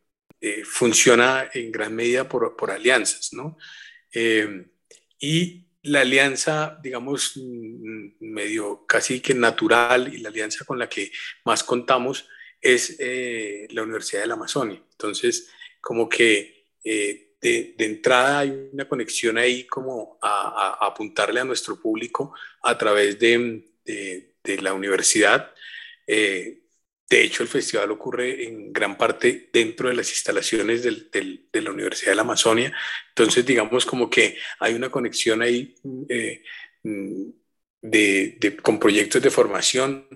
eh, 0.41 0.65
funciona 0.65 1.51
en 1.53 1.71
gran 1.71 1.95
medida 1.95 2.27
por, 2.27 2.57
por 2.57 2.71
alianzas, 2.71 3.35
¿no? 3.35 3.59
Eh, 4.13 4.67
y 5.19 5.67
la 5.83 6.01
alianza, 6.01 6.79
digamos, 6.83 7.33
mm, 7.37 8.13
medio 8.21 8.87
casi 8.87 9.21
que 9.21 9.35
natural 9.35 10.13
y 10.13 10.19
la 10.19 10.31
alianza 10.31 10.65
con 10.65 10.79
la 10.79 10.89
que 10.89 11.13
más 11.45 11.63
contamos 11.63 12.27
es 12.61 12.97
la 12.99 13.83
Universidad 13.83 14.23
de 14.23 14.27
la 14.27 14.35
Amazonia. 14.35 14.83
Entonces, 14.91 15.51
como 15.81 16.09
que 16.09 16.65
de, 17.77 17.85
entrada 17.85 18.41
hay 18.41 18.71
una 18.73 18.89
conexión 18.89 19.39
ahí 19.39 19.67
como 19.67 20.19
a, 20.23 20.79
apuntarle 20.81 21.41
a 21.41 21.45
nuestro 21.45 21.81
público 21.81 22.35
a 22.63 22.77
través 22.77 23.19
de, 23.19 23.65
de 23.85 24.63
la 24.63 24.73
universidad. 24.73 25.53
Eh, 26.07 26.63
de 27.09 27.23
hecho, 27.23 27.45
el 27.45 27.49
festival 27.49 27.91
ocurre 27.93 28.45
en 28.45 28.73
gran 28.73 28.99
parte 28.99 29.49
dentro 29.53 29.89
de 29.89 29.95
las 29.95 30.11
instalaciones 30.11 30.83
del, 30.83 31.09
del, 31.11 31.49
de 31.53 31.63
la 31.63 31.71
Universidad 31.71 32.11
de 32.11 32.17
la 32.17 32.23
Amazonia. 32.23 32.77
Entonces, 33.11 33.47
digamos 33.47 33.87
como 33.87 34.11
que 34.11 34.37
hay 34.59 34.75
una 34.75 34.91
conexión 34.91 35.41
ahí 35.41 35.77
eh, 36.09 36.43
de, 37.81 38.59
con 38.61 38.81
proyectos 38.81 39.23
de 39.23 39.31
formación. 39.31 40.09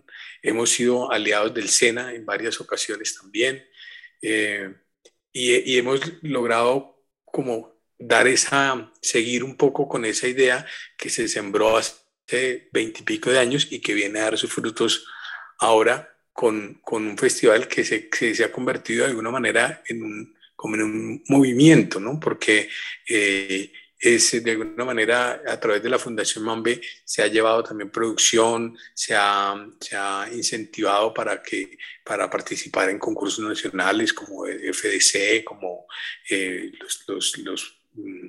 Hemos 0.42 0.70
sido 0.70 1.12
aliados 1.12 1.54
del 1.54 1.68
SENA 1.68 2.12
en 2.12 2.26
varias 2.26 2.60
ocasiones 2.60 3.16
también. 3.16 3.64
Eh, 4.20 4.74
y, 5.32 5.72
y, 5.72 5.78
hemos 5.78 6.00
logrado 6.22 6.99
como 7.30 7.74
dar 7.98 8.26
esa, 8.26 8.90
seguir 9.00 9.44
un 9.44 9.56
poco 9.56 9.88
con 9.88 10.04
esa 10.04 10.26
idea 10.26 10.66
que 10.96 11.10
se 11.10 11.28
sembró 11.28 11.76
hace 11.76 12.68
veintipico 12.72 13.30
de 13.30 13.38
años 13.38 13.68
y 13.70 13.80
que 13.80 13.94
viene 13.94 14.20
a 14.20 14.24
dar 14.24 14.38
sus 14.38 14.52
frutos 14.52 15.06
ahora 15.58 16.08
con, 16.32 16.80
con 16.82 17.06
un 17.06 17.18
festival 17.18 17.68
que 17.68 17.84
se, 17.84 18.08
se, 18.10 18.44
ha 18.44 18.50
convertido 18.50 19.04
de 19.04 19.10
alguna 19.10 19.30
manera 19.30 19.82
en 19.86 20.02
un, 20.02 20.34
como 20.56 20.76
en 20.76 20.82
un 20.82 21.24
movimiento, 21.28 22.00
¿no? 22.00 22.18
Porque 22.18 22.68
eh, 23.06 23.72
es 24.00 24.42
de 24.42 24.50
alguna 24.52 24.86
manera 24.86 25.42
a 25.46 25.60
través 25.60 25.82
de 25.82 25.90
la 25.90 25.98
Fundación 25.98 26.44
Mambe 26.44 26.80
se 27.04 27.22
ha 27.22 27.26
llevado 27.26 27.62
también 27.62 27.90
producción, 27.90 28.76
se 28.94 29.14
ha, 29.14 29.54
se 29.78 29.94
ha 29.94 30.26
incentivado 30.32 31.12
para, 31.12 31.42
que, 31.42 31.76
para 32.02 32.30
participar 32.30 32.88
en 32.88 32.98
concursos 32.98 33.44
nacionales 33.44 34.14
como 34.14 34.46
FDC, 34.46 35.44
como 35.44 35.86
eh, 36.30 36.72
los, 36.80 37.04
los, 37.08 37.38
los 37.38 37.80
mm, 37.92 38.26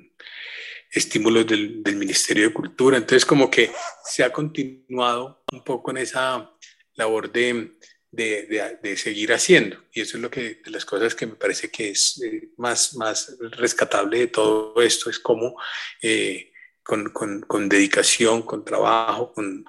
estímulos 0.90 1.46
del, 1.46 1.82
del, 1.82 1.96
Ministerio 1.96 2.48
de 2.48 2.54
Cultura. 2.54 2.98
Entonces 2.98 3.24
como 3.24 3.50
que 3.50 3.72
se 4.04 4.22
ha 4.22 4.30
continuado 4.30 5.42
un 5.52 5.64
poco 5.64 5.90
en 5.90 5.96
esa 5.96 6.50
labor 6.96 7.32
de, 7.32 7.78
de, 8.12 8.78
de, 8.82 8.96
seguir 8.96 9.32
haciendo. 9.32 9.82
Y 9.92 10.02
eso 10.02 10.18
es 10.18 10.22
lo 10.22 10.30
que, 10.30 10.60
de 10.62 10.70
las 10.70 10.84
cosas 10.84 11.14
que 11.14 11.26
me 11.26 11.34
parece 11.34 11.70
que 11.70 11.90
es 11.90 12.22
eh, 12.22 12.50
más, 12.58 12.94
más 12.94 13.36
rescatable 13.52 14.18
de 14.18 14.26
todo 14.26 14.80
esto, 14.82 15.08
es 15.08 15.18
cómo 15.18 15.56
eh, 16.02 16.52
con, 16.82 17.08
con, 17.10 17.40
con, 17.40 17.68
dedicación, 17.70 18.42
con 18.42 18.64
trabajo, 18.64 19.32
con, 19.32 19.64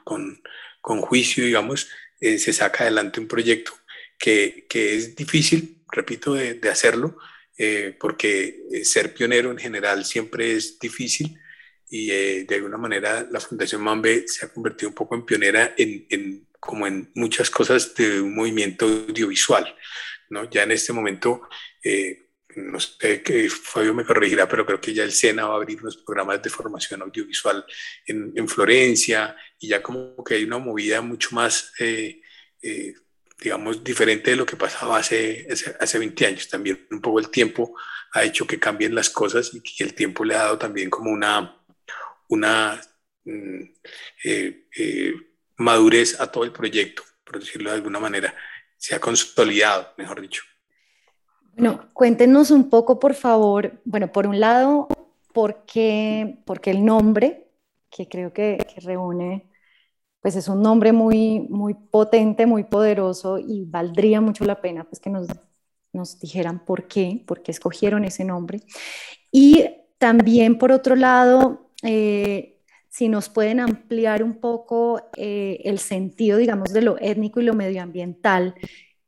con 0.82 1.02
juicio, 1.02 1.46
digamos, 1.46 1.90
eh, 2.20 2.38
se 2.38 2.52
saca 2.52 2.84
adelante 2.84 3.22
un 3.22 3.30
proyecto 3.30 3.72
que, 4.20 4.66
que 4.68 4.96
es 4.96 5.16
difícil, 5.16 5.82
repito, 5.90 6.34
de, 6.34 6.60
hacerlo, 6.70 7.18
porque 8.00 8.64
ser 8.84 9.14
pionero 9.14 9.52
en 9.52 9.58
general 9.58 10.04
siempre 10.06 10.54
es 10.54 10.80
difícil 10.80 11.40
y 11.88 12.08
de 12.08 12.56
alguna 12.56 12.78
manera 12.78 13.28
la 13.30 13.40
Fundación 13.40 13.82
Mambe 13.82 14.28
se 14.28 14.46
ha 14.46 14.50
convertido 14.52 14.90
un 14.90 14.96
poco 14.96 15.16
en 15.16 15.24
pionera 15.24 15.76
en, 15.78 16.06
en 16.10 16.48
como 16.66 16.88
en 16.88 17.12
muchas 17.16 17.50
cosas 17.50 17.94
de 17.96 18.22
un 18.22 18.36
movimiento 18.36 18.86
audiovisual. 18.86 19.76
¿no? 20.30 20.50
Ya 20.50 20.64
en 20.64 20.72
este 20.72 20.94
momento, 20.94 21.42
eh, 21.84 22.30
no 22.56 22.80
sé 22.80 23.22
que 23.22 23.50
Fabio 23.50 23.94
me 23.94 24.06
corregirá, 24.06 24.48
pero 24.48 24.66
creo 24.66 24.80
que 24.80 24.94
ya 24.94 25.04
el 25.04 25.12
SENA 25.12 25.46
va 25.46 25.56
a 25.56 25.58
abrir 25.58 25.82
unos 25.82 25.98
programas 25.98 26.42
de 26.42 26.50
formación 26.50 27.02
audiovisual 27.02 27.66
en, 28.06 28.32
en 28.36 28.48
Florencia 28.48 29.36
y 29.60 29.68
ya 29.70 29.82
como 29.84 30.24
que 30.24 30.36
hay 30.36 30.46
una 30.46 30.58
movida 30.58 31.02
mucho 31.02 31.36
más, 31.36 31.74
eh, 31.80 32.22
eh, 32.62 32.94
digamos, 33.42 33.84
diferente 33.84 34.32
de 34.32 34.38
lo 34.38 34.46
que 34.46 34.56
pasaba 34.56 35.00
hace, 35.00 35.48
hace, 35.80 36.00
20 36.00 36.26
años. 36.26 36.48
También 36.48 36.88
un 36.92 37.02
poco 37.02 37.20
el 37.20 37.30
tiempo 37.30 37.76
ha 38.14 38.24
hecho 38.24 38.48
que 38.48 38.60
cambien 38.60 38.96
las 38.96 39.10
cosas 39.10 39.54
y 39.54 39.60
que 39.60 39.84
el 39.84 39.94
tiempo 39.94 40.24
le 40.24 40.36
ha 40.36 40.44
dado 40.44 40.58
también 40.58 40.90
como 40.90 41.12
una, 41.12 41.62
una 42.30 42.80
mm, 43.26 43.64
madurez 45.58 46.20
a 46.20 46.32
todo 46.32 46.44
el 46.44 46.52
proyecto, 46.52 47.04
por 47.24 47.40
decirlo 47.40 47.70
de 47.70 47.78
alguna 47.78 48.00
manera. 48.00 48.34
se 48.78 48.96
ha 48.96 49.00
consolidado, 49.00 49.94
mejor 49.98 50.20
dicho. 50.20 50.44
Bueno, 51.56 51.88
cuéntenos 51.94 52.52
un 52.52 52.70
poco, 52.70 53.00
por 53.00 53.14
favor, 53.14 53.80
bueno, 53.86 54.12
por 54.12 54.28
un 54.28 54.40
lado, 54.40 54.88
¿por 55.34 55.66
qué, 55.66 56.40
porque 56.46 56.72
el 56.72 56.84
nombre, 56.84 57.50
que 57.90 58.10
creo 58.10 58.34
que, 58.34 58.58
que, 58.74 58.82
reúne, 58.82 59.50
pues 60.20 60.36
es 60.36 60.48
un 60.48 60.62
nombre 60.62 60.92
muy, 60.92 61.42
muy 61.50 61.76
potente, 61.76 62.46
muy 62.46 62.64
poderoso 62.64 63.38
y 63.38 63.66
valdría 63.66 64.20
mucho 64.20 64.46
la 64.46 64.62
pena 64.62 64.84
pues 64.84 65.00
que 65.00 65.10
nos, 65.10 65.28
nos 65.94 66.20
dijeran 66.20 66.66
por 66.66 66.88
qué, 66.88 67.24
por 67.26 67.44
qué 67.44 67.52
escogieron 67.52 68.04
ese 68.04 68.26
nombre. 68.26 68.62
Y 69.32 69.66
también, 69.98 70.58
por 70.58 70.72
otro 70.72 70.96
lado, 70.96 71.70
eh, 71.84 72.53
si 72.94 73.10
nos 73.10 73.28
pueden 73.28 73.60
ampliar 73.60 74.22
un 74.22 74.36
poco 74.36 75.02
eh, 75.18 75.62
el 75.64 75.80
sentido, 75.80 76.38
digamos, 76.38 76.74
de 76.74 76.84
lo 76.84 77.00
étnico 77.02 77.42
y 77.42 77.44
lo 77.44 77.56
medioambiental 77.56 78.54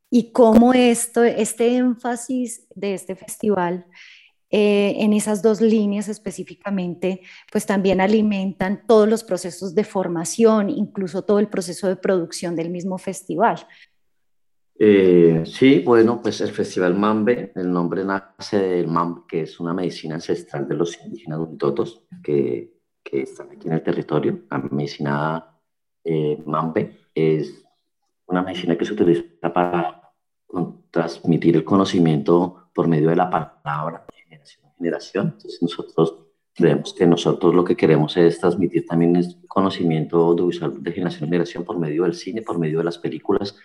y 0.10 0.32
cómo 0.32 0.74
esto, 0.74 1.24
este 1.24 1.77
énfasis 1.77 2.68
de 2.74 2.96
este 2.96 3.15
festival 3.15 3.86
eh, 4.50 4.96
en 4.98 5.13
esas 5.13 5.44
dos 5.44 5.62
líneas 5.62 6.08
específicamente, 6.08 7.22
pues 7.51 7.68
también 7.68 8.01
alimentan 8.01 8.88
todos 8.88 9.08
los 9.08 9.24
procesos 9.24 9.75
de 9.75 9.84
formación, 9.84 10.72
incluso 10.72 11.22
todo 11.22 11.38
el 11.38 11.48
proceso 11.48 11.88
de 11.88 11.96
producción 11.96 12.56
del 12.56 12.72
mismo 12.72 12.98
festival. 12.98 13.68
Eh, 14.80 15.44
sí, 15.46 15.84
bueno, 15.86 16.24
pues 16.24 16.42
el 16.42 16.50
Festival 16.50 16.96
Mambe, 16.96 17.51
el 17.56 17.72
nombre 17.72 18.04
nace 18.04 18.58
del 18.58 18.88
Mambe, 18.88 19.22
que 19.27 19.42
es 19.42 19.60
una 19.60 19.75
medicina 19.75 20.15
ancestral 20.15 20.68
de 20.68 20.75
los 20.75 21.00
indígenas 21.06 21.39
unitotos 21.39 22.01
que, 22.24 22.75
que 23.05 23.21
están 23.21 23.51
aquí 23.51 23.67
en 23.67 23.74
el 23.74 23.83
territorio. 23.83 24.41
La 24.50 24.57
medicina 24.57 25.57
eh, 26.03 26.41
Mambe 26.45 27.09
es 27.13 27.63
una 28.25 28.41
medicina 28.41 28.75
que 28.75 28.85
se 28.85 28.93
utiliza 28.93 29.53
para 29.53 30.01
transmitir 30.89 31.55
el 31.55 31.63
conocimiento 31.63 32.69
por 32.74 32.88
medio 32.88 33.09
de 33.09 33.15
la 33.15 33.29
palabra 33.29 34.05
de 34.09 34.24
generación 34.24 34.65
en 34.65 34.75
generación. 34.75 35.27
Entonces 35.35 35.62
nosotros 35.62 36.15
creemos 36.53 36.93
que 36.93 37.05
nosotros 37.05 37.53
lo 37.53 37.63
que 37.63 37.75
queremos 37.75 38.17
es 38.17 38.39
transmitir 38.39 38.85
también 38.85 39.15
el 39.15 39.45
conocimiento 39.47 40.17
audiovisual 40.17 40.81
de 40.81 40.91
generación 40.91 41.24
en 41.25 41.29
generación 41.29 41.63
por 41.63 41.77
medio 41.77 42.03
del 42.03 42.15
cine, 42.15 42.41
por 42.41 42.57
medio 42.57 42.79
de 42.79 42.85
las 42.85 42.97
películas, 42.97 43.55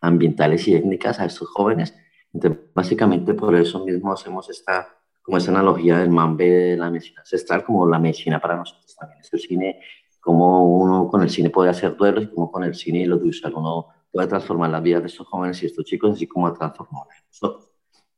ambientales 0.00 0.66
y 0.68 0.74
étnicas 0.74 1.20
a 1.20 1.24
estos 1.24 1.48
jóvenes. 1.48 1.94
Entonces, 2.32 2.60
básicamente 2.74 3.34
por 3.34 3.54
eso 3.54 3.84
mismo 3.84 4.12
hacemos 4.12 4.50
esta, 4.50 4.99
como 5.22 5.38
esa 5.38 5.50
analogía 5.50 5.98
del 5.98 6.10
mambe 6.10 6.48
de 6.50 6.76
la 6.76 6.90
medicina 6.90 7.20
ancestral, 7.20 7.64
como 7.64 7.86
la 7.86 7.98
medicina 7.98 8.40
para 8.40 8.56
nosotros 8.56 8.96
también 8.96 9.20
es 9.20 9.32
el 9.32 9.40
cine, 9.40 9.80
cómo 10.20 10.80
uno 10.80 11.08
con 11.08 11.22
el 11.22 11.30
cine 11.30 11.50
puede 11.50 11.70
hacer 11.70 11.96
duelos 11.96 12.24
y 12.24 12.28
cómo 12.28 12.50
con 12.50 12.64
el 12.64 12.74
cine 12.74 13.00
y 13.00 13.04
lo 13.06 13.16
audiovisual 13.16 13.54
uno 13.54 13.88
puede 14.10 14.28
transformar 14.28 14.70
las 14.70 14.82
vidas 14.82 15.02
de 15.02 15.08
estos 15.08 15.26
jóvenes 15.26 15.62
y 15.62 15.66
estos 15.66 15.84
chicos, 15.84 16.12
así 16.12 16.26
como 16.26 16.52
transformar 16.52 17.06
nosotros. 17.28 17.70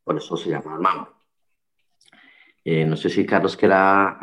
Por 0.02 0.16
eso 0.16 0.36
se 0.36 0.50
llama 0.50 0.74
el 0.74 0.80
mambe. 0.80 1.10
Eh, 2.64 2.84
no 2.84 2.96
sé 2.96 3.10
si 3.10 3.26
Carlos 3.26 3.56
quiera 3.56 4.18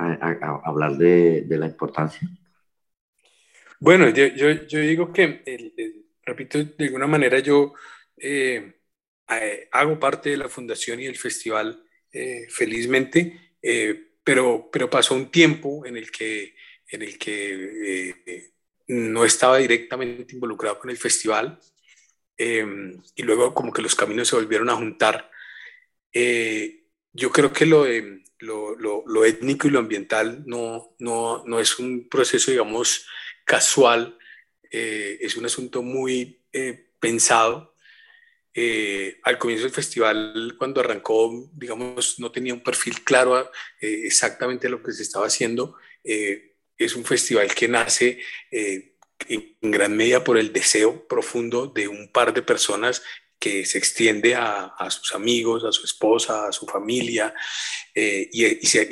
hablar 0.63 0.98
de, 0.98 1.41
de, 1.41 1.57
la 1.57 1.65
importancia. 1.65 2.27
Bueno, 3.79 4.09
yo, 4.09 4.27
yo, 4.27 4.50
yo 4.67 4.79
digo 4.79 5.12
que 5.12 5.43
el, 5.45 5.74
el 5.75 6.05
repito, 6.29 6.63
de 6.63 6.86
alguna 6.86 7.07
manera 7.07 7.39
yo 7.39 7.74
eh, 8.17 8.79
eh, 9.29 9.69
hago 9.71 10.00
parte 10.00 10.29
de 10.29 10.38
la 10.38 10.48
fundación 10.48 11.00
y 11.00 11.05
el 11.05 11.17
festival 11.17 11.83
eh, 12.11 12.47
felizmente, 12.49 13.55
pero, 14.23 14.69
pero 14.71 14.89
pasó 14.89 15.15
un 15.15 15.31
tiempo 15.31 15.85
en 15.85 15.97
el 15.97 16.11
que, 16.11 16.55
en 16.87 17.01
el 17.01 17.17
que 17.17 18.51
no 18.87 19.25
estaba 19.25 19.57
directamente 19.57 20.33
involucrado 20.33 20.79
con 20.79 20.89
el 20.89 20.97
festival 20.97 21.59
y 22.37 23.23
luego 23.23 23.53
como 23.53 23.73
que 23.73 23.81
los 23.81 23.95
caminos 23.95 24.29
se 24.29 24.35
volvieron 24.35 24.69
a 24.69 24.75
juntar. 24.75 25.29
yo 26.13 27.31
creo 27.31 27.51
que 27.51 27.65
lo, 27.65 27.85
lo, 28.39 28.75
lo, 28.75 29.03
lo, 29.05 29.25
étnico 29.25 29.67
y 29.67 29.71
lo 29.71 29.79
ambiental 29.79 30.43
no, 30.45 30.95
no, 30.99 31.43
no 31.45 31.60
es 31.60 31.79
un 31.79 32.07
proceso, 32.07 32.51
digamos, 32.51 33.05
casual 33.45 34.17
eh, 34.71 35.17
es 35.21 35.36
un 35.36 35.45
asunto 35.45 35.81
muy 35.81 36.45
eh, 36.53 36.91
pensado. 36.99 37.68
Eh, 38.62 39.22
al 39.24 39.38
comienzo 39.38 39.63
del 39.63 39.74
festival, 39.74 40.56
cuando 40.58 40.82
arrancó, 40.82 41.50
digamos, 41.54 42.19
no 42.19 42.30
tenía 42.30 42.54
un 42.54 42.62
perfil 42.62 43.06
claro 43.06 43.50
exactamente 43.80 44.67
lo 44.67 44.84
que 44.84 44.91
se 44.91 45.04
estaba 45.04 45.28
haciendo. 45.28 45.78
es 46.04 46.95
un 46.98 47.06
festival 47.06 47.56
que 47.56 47.69
nace 47.69 48.19
en 48.52 49.56
gran 49.62 49.95
medida 49.95 50.26
por 50.26 50.38
el 50.38 50.52
deseo 50.52 51.08
profundo 51.08 51.67
de 51.67 51.88
un 51.88 52.12
par 52.12 52.34
de 52.34 52.41
personas 52.41 53.02
que 53.39 53.65
se 53.65 53.78
extiende 53.78 54.36
a, 54.36 54.89
sus 54.89 55.15
amigos, 55.15 55.63
a 55.63 55.72
su 55.72 55.86
esposa, 55.86 56.50
a 56.50 56.52
su 56.52 56.65
familia, 56.65 57.34
y, 57.95 58.43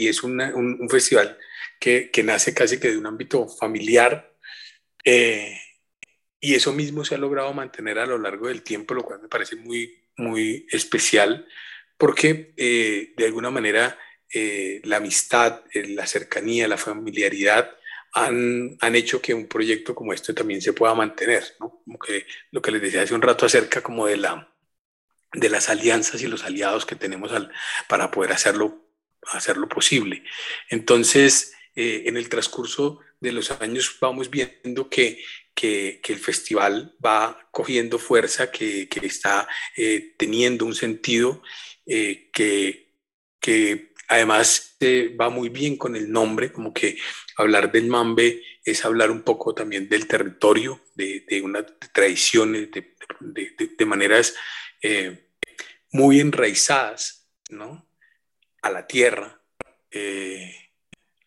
es 0.08 0.24
un, 0.24 0.88
festival 0.90 1.38
que, 1.78 2.10
que, 2.10 2.24
nace 2.24 2.54
casi 2.54 2.80
que 2.80 2.92
de 2.92 2.98
un 2.98 3.08
ámbito 3.08 3.50
familiar, 3.50 4.34
y 6.39 6.56
eso 6.56 6.73
mismo 6.73 7.04
se 7.04 7.15
ha 7.15 7.17
logrado 7.17 7.54
mantener 7.54 8.00
a 8.00 8.06
lo 8.06 8.17
largo 8.17 8.47
del 8.47 8.62
tiempo, 8.62 8.93
lo 8.93 9.04
cual 9.04 9.21
me 9.21 9.28
parece 9.28 9.56
muy, 9.56 10.04
muy 10.17 10.67
especial, 10.71 11.47
porque 11.97 12.54
eh, 12.58 13.13
de 13.17 13.26
alguna 13.26 13.50
manera 13.50 13.97
eh, 14.32 14.82
la 14.84 14.97
amistad, 14.97 15.63
eh, 15.73 15.88
la 15.89 16.06
cercanía, 16.06 16.67
la 16.67 16.78
familiaridad 16.78 17.71
han, 18.13 18.78
han, 18.82 18.95
hecho 18.95 19.21
que 19.21 19.34
un 19.34 19.47
proyecto 19.47 19.95
como 19.95 20.13
este 20.13 20.34
también 20.34 20.62
se 20.62 20.73
pueda 20.73 20.93
mantener, 20.93 21.56
¿no? 21.60 21.82
Como 21.84 22.00
que 22.00 22.26
lo 22.52 22.62
que 22.62 22.71
les 22.71 22.82
decía 22.82 23.02
hace 23.02 23.13
un 23.13 23.21
rato 23.21 23.45
acerca 23.45 23.82
como 23.82 24.08
de, 24.08 24.17
la, 24.17 24.54
de 25.34 25.50
las 25.50 25.69
alianzas 25.69 26.21
y 26.21 26.28
los 26.28 26.43
aliados 26.43 26.86
que 26.86 26.95
tenemos 26.95 27.32
al, 27.32 27.52
para 27.88 28.12
poder 28.12 28.32
hacerlo, 28.32 28.91
hacerlo 29.23 29.67
posible. 29.67 30.23
Entonces, 30.69 31.54
en 31.76 32.17
el 32.17 32.28
transcurso 32.28 33.02
de 33.19 33.32
los 33.32 33.52
años 33.52 33.97
vamos 34.02 34.32
viendo 34.32 34.89
que 34.89 35.23
que, 35.58 36.00
el 36.08 36.20
festival 36.20 36.96
va 37.04 37.50
cogiendo 37.52 37.98
fuerza, 37.98 38.52
que, 38.52 38.88
está 39.02 39.48
eh, 39.76 40.13
teniendo 40.15 40.65
un 40.65 40.76
sentido, 40.76 41.41
eh, 41.88 42.30
que, 42.32 42.93
que, 43.39 43.93
además 44.08 44.78
eh, 44.80 45.15
va 45.20 45.30
muy 45.30 45.50
bien 45.50 45.76
con 45.76 45.96
el 45.96 46.12
nombre, 46.12 46.54
como 46.54 46.74
que 46.74 46.98
hablar 47.38 47.72
del 47.72 47.88
Mambe 47.88 48.43
es 48.63 48.86
hablar 48.86 49.10
un 49.10 49.24
poco 49.24 49.56
también 49.56 49.89
del 49.89 50.08
territorio, 50.08 50.80
de, 50.93 51.26
de 51.28 51.41
unas 51.41 51.65
tradiciones, 51.91 52.70
de, 52.72 52.96
de 53.78 53.86
maneras 53.86 54.36
muy 55.91 56.20
enraizadas 56.20 57.28
¿no? 57.50 57.89
a 58.62 58.70
la 58.70 58.86
tierra, 58.86 59.41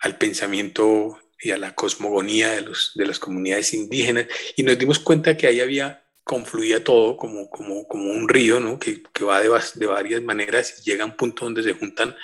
al 0.00 0.18
pensamiento 0.18 1.18
y 1.42 1.50
a 1.50 1.58
la 1.58 1.74
cosmogonía 1.74 2.50
de, 2.50 2.62
los, 2.62 2.92
de 2.94 3.06
las 3.06 3.18
comunidades 3.18 3.72
indígenas 3.72 4.26
y 4.56 4.62
nos 4.62 4.78
dimos 4.78 4.98
cuenta 4.98 5.36
que 5.36 5.46
ahí 5.46 5.60
había, 5.60 6.04
confluía 6.22 6.84
todo 6.84 7.16
como, 7.16 7.48
como, 7.50 7.88
como 7.88 8.10
un 8.12 8.28
río, 8.28 8.60
¿no? 8.60 8.78
que, 8.78 9.02
que 9.12 9.24
va 9.24 9.40
de, 9.40 9.50
de, 9.74 9.86
varias 9.86 10.22
maneras 10.22 10.78
y 10.78 10.90
llega 10.90 11.02
a 11.02 11.06
un 11.06 11.16
punto 11.16 11.44
donde 11.44 11.62
se 11.62 11.72
juntan. 11.72 12.14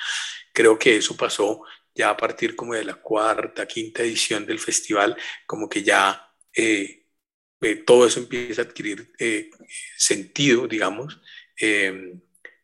Creo 0.53 0.79
que 0.79 0.97
eso 0.97 1.17
pasó 1.17 1.63
ya 1.95 2.11
a 2.11 2.17
partir 2.17 2.55
como 2.55 2.75
de 2.75 2.85
la 2.85 2.95
cuarta, 2.95 3.67
quinta 3.67 4.03
edición 4.03 4.47
del 4.47 4.59
festival, 4.59 5.17
como 5.47 5.69
que 5.69 5.83
ya 5.83 6.31
eh, 6.55 7.07
eh, 7.63 7.77
todo 7.77 8.07
eso 8.07 8.21
empieza 8.21 8.63
a 8.63 8.65
adquirir 8.67 9.13
eh, 9.19 9.51
sentido, 9.97 10.69
digamos. 10.69 11.21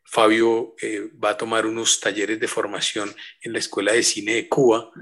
Fabio 0.05 0.77
va 1.25 1.31
a 1.31 1.37
tomar 1.39 1.65
unos 1.65 1.99
talleres 1.99 2.39
de 2.39 2.47
formación 2.47 3.15
en 3.41 3.55
la 3.55 3.59
Escuela 3.59 3.93
de 3.93 4.03
Cine 4.03 4.35
de 4.35 4.49
Cuba 4.49 4.93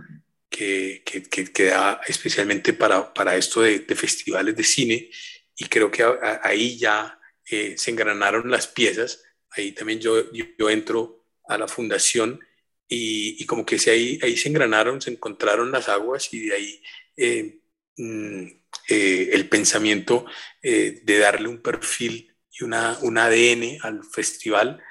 que, 0.60 1.22
que, 1.52 1.72
especialmente 2.06 2.74
para, 2.74 3.14
para 3.14 3.36
esto 3.36 3.62
de, 3.62 3.80
festivales 3.94 4.54
de 4.56 4.64
cine. 4.64 5.10
Y 5.56 5.66
creo 5.66 5.90
que 5.90 6.04
ahí 6.42 6.78
ya 6.78 7.18
eh, 7.50 7.74
se 7.76 7.90
engranaron 7.90 8.50
las 8.50 8.66
piezas, 8.66 9.22
ahí 9.50 9.72
también 9.72 10.00
yo, 10.00 10.30
yo, 10.32 10.70
entro 10.70 11.26
a 11.48 11.58
la 11.58 11.66
fundación 11.66 12.40
y, 12.88 13.42
y, 13.42 13.46
como 13.46 13.64
que 13.64 13.78
se, 13.78 13.90
ahí, 13.90 14.18
ahí 14.22 14.36
se 14.36 14.48
engranaron, 14.48 15.00
se 15.00 15.10
encontraron 15.10 15.72
las 15.72 15.88
aguas 15.88 16.32
y 16.32 16.48
de 16.48 16.54
ahí 16.54 16.82
eh, 17.16 17.60
mm, 17.96 18.46
eh, 18.88 19.30
el 19.32 19.48
pensamiento 19.48 20.26
de 20.62 21.18
darle 21.18 21.48
un 21.48 21.62
perfil 21.62 22.34
y 22.52 22.64
una, 22.64 22.98
un 23.02 23.18
ADN 23.18 23.78
al 23.82 24.04
festival 24.04 24.82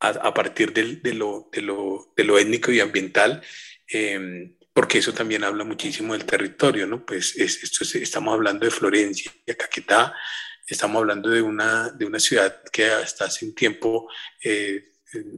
a, 0.00 0.34
partir 0.34 0.72
de, 0.72 0.96
de, 0.96 1.14
lo, 1.14 1.48
de, 1.52 1.62
lo, 1.62 2.12
de, 2.16 2.24
lo, 2.24 2.38
étnico 2.38 2.70
y 2.72 2.80
ambiental 2.80 3.42
porque 4.74 4.98
eso 4.98 5.14
también 5.14 5.44
habla 5.44 5.64
muchísimo 5.64 6.12
del 6.12 6.26
territorio, 6.26 6.86
¿no? 6.86 7.06
Pues 7.06 7.36
esto 7.36 7.84
estamos 7.96 8.34
hablando 8.34 8.66
de 8.66 8.72
Florencia, 8.72 9.32
de 9.46 9.56
Caquetá, 9.56 10.14
estamos 10.66 11.00
hablando 11.00 11.30
de 11.30 11.40
una, 11.40 11.90
de 11.90 12.04
una 12.04 12.18
ciudad 12.18 12.60
que 12.72 12.86
hasta 12.86 13.26
hace 13.26 13.46
un 13.46 13.54
tiempo 13.54 14.08
eh, 14.42 14.94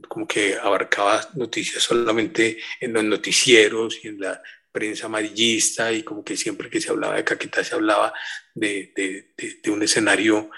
como 0.07 0.27
que 0.27 0.55
abarcaba 0.55 1.29
noticias 1.35 1.83
solamente 1.83 2.57
en 2.79 2.93
los 2.93 3.03
noticieros 3.03 4.03
y 4.03 4.07
en 4.07 4.19
la 4.19 4.41
prensa 4.71 5.05
amarillista 5.05 5.91
y 5.91 6.01
como 6.01 6.23
que 6.23 6.35
siempre 6.35 6.69
que 6.69 6.81
se 6.81 6.89
hablaba 6.89 7.15
de 7.15 7.23
Caquetá 7.23 7.63
se 7.63 7.75
hablaba 7.75 8.13
de, 8.55 8.91
de, 8.95 9.33
de, 9.61 9.71
un 9.71 9.83
escenario 9.83 10.49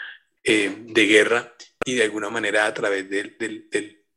eh, 0.43 0.73
de 0.87 1.05
guerra 1.05 1.53
y 1.83 1.95
de 1.95 2.03
alguna 2.03 2.29
manera 2.29 2.65
a 2.65 2.73
través 2.73 3.09
del, 3.09 3.37
del, 3.37 3.67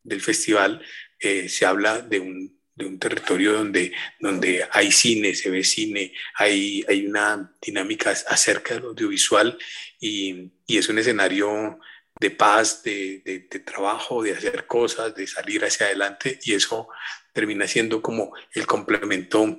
del, 0.04 0.20
festival 0.20 0.82
eh, 1.18 1.48
se 1.48 1.66
habla 1.66 2.00
de 2.00 2.20
un, 2.20 2.61
de 2.74 2.86
un, 2.86 2.98
territorio 2.98 3.52
donde, 3.52 3.92
donde 4.18 4.66
hay 4.72 4.90
cine, 4.90 5.34
se 5.34 5.50
ve 5.50 5.64
cine, 5.64 6.12
hay, 6.36 6.84
hay 6.88 7.06
una 7.06 7.54
dinámica 7.60 8.10
acerca 8.10 8.74
del 8.74 8.84
audiovisual 8.84 9.58
y, 10.00 10.50
y 10.66 10.78
es 10.78 10.88
un 10.88 10.98
escenario 10.98 11.78
de 12.18 12.30
paz, 12.30 12.82
de, 12.82 13.22
de, 13.24 13.40
trabajo, 13.60 14.22
de 14.22 14.32
hacer 14.32 14.66
cosas, 14.66 15.14
de 15.14 15.26
salir 15.26 15.64
hacia 15.64 15.86
adelante 15.86 16.38
y 16.44 16.54
eso 16.54 16.88
termina 17.32 17.66
siendo 17.66 18.00
como 18.00 18.32
el 18.52 18.66
complemento, 18.66 19.58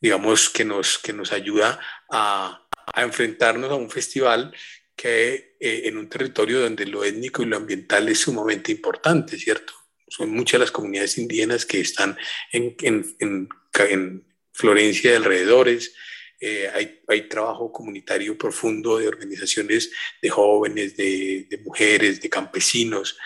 digamos, 0.00 0.50
que 0.50 0.64
nos, 0.64 0.98
que 0.98 1.12
nos 1.12 1.32
ayuda 1.32 1.78
a, 2.10 2.66
a 2.92 3.02
enfrentarnos 3.02 3.70
a 3.70 3.74
un 3.74 3.90
festival 3.90 4.54
que 4.96 5.56
eh, 5.58 5.82
en 5.86 5.96
un 5.96 6.08
territorio 6.08 6.60
donde 6.60 6.86
lo 6.86 7.04
étnico 7.04 7.42
y 7.42 7.46
lo 7.46 7.56
ambiental 7.56 8.08
es 8.08 8.20
sumamente 8.20 8.72
importante, 8.72 9.38
¿cierto? 9.38 9.72
Son 10.12 10.30
muchas 10.30 10.60
las 10.60 10.70
comunidades 10.70 11.16
indígenas 11.16 11.64
que 11.64 11.80
están 11.80 12.18
en, 12.52 12.76
en, 12.82 13.16
en, 13.18 13.48
en 13.88 14.24
Florencia 14.52 15.10
y 15.10 15.14
alrededores. 15.14 15.94
Eh, 16.38 16.68
hay, 16.74 17.00
hay, 17.08 17.28
trabajo 17.28 17.72
comunitario 17.72 18.36
profundo 18.36 18.98
de 18.98 19.08
organizaciones 19.08 19.90
de 20.20 20.28
jóvenes, 20.28 20.98
de, 20.98 21.46
de 21.48 21.58
mujeres, 21.58 22.20
de 22.20 22.28
campesinos, 22.28 23.16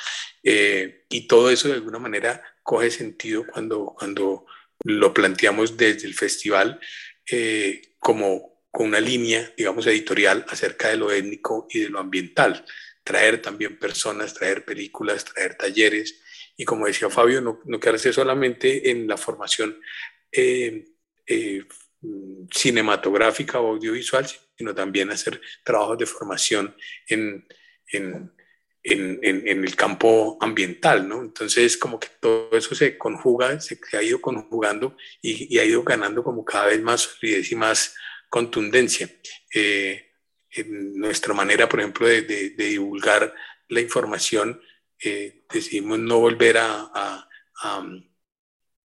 eh, 0.45 1.07
y 1.09 1.27
todo 1.27 1.51
eso 1.51 1.67
de 1.67 1.75
alguna 1.75 1.99
manera 1.99 2.41
coge 2.63 2.93
sentido 2.93 3.45
cuando, 3.53 3.97
cuando 3.99 4.47
lo 4.85 5.13
planteamos 5.13 5.77
desde 5.77 6.07
el 6.07 6.15
festival 6.15 6.79
eh, 7.29 7.83
como 7.99 8.63
con 8.71 8.87
una 8.87 9.01
línea, 9.01 9.53
digamos, 9.57 9.89
editorial 9.89 10.47
acerca 10.49 10.91
de 10.91 10.99
lo 10.99 11.11
étnico 11.11 11.67
y 11.69 11.81
de 11.81 11.89
lo 11.89 11.99
ambiental. 11.99 12.65
Traer 13.03 13.43
también 13.43 13.77
personas, 13.77 14.35
traer 14.35 14.65
películas, 14.65 15.25
traer 15.25 15.57
talleres 15.57 16.21
y 16.57 16.65
como 16.65 16.87
decía 16.87 17.11
Fabio, 17.11 17.41
no, 17.41 17.61
no 17.65 17.81
quedarse 17.81 18.13
solamente 18.13 18.91
en 18.91 19.07
la 19.07 19.17
formación 19.17 19.79
eh, 20.33 20.87
eh, 21.27 21.65
cinematográfica 22.51 23.61
o 23.61 23.73
audiovisual, 23.73 24.27
sino 24.57 24.75
también 24.75 25.11
hacer 25.11 25.41
trabajos 25.65 25.99
de 25.99 26.07
formación 26.07 26.75
en, 27.09 27.47
en 27.93 28.31
en, 28.89 29.65
el 29.65 29.75
campo 29.75 30.39
ambiental, 30.41 31.09
¿no? 31.09 31.21
Entonces, 31.21 31.77
como 31.77 31.99
que 31.99 32.09
todo 32.21 32.51
eso 32.53 32.75
se 32.75 32.97
conjuga, 32.97 33.61
se, 33.61 33.79
ha 33.97 34.03
ido 34.03 34.21
conjugando 34.21 34.97
y, 35.21 35.59
ha 35.59 35.65
ido 35.65 35.83
ganando 35.83 36.23
como 36.23 36.45
cada 36.45 36.67
vez 36.67 36.81
más 36.81 37.03
solidez 37.03 37.51
y 37.51 37.57
más 37.57 37.95
contundencia. 38.29 39.11
Eh, 39.53 40.13
nuestra 40.69 41.35
manera, 41.35 41.69
por 41.69 41.81
ejemplo, 41.81 42.07
de, 42.07 42.23
de 42.23 42.51
divulgar 42.51 43.35
la 43.69 43.81
información, 43.81 44.61
eh, 45.03 45.45
decidimos 45.53 45.99
no 45.99 46.19
volver 46.19 46.59
a, 46.59 46.91
a, 46.95 47.29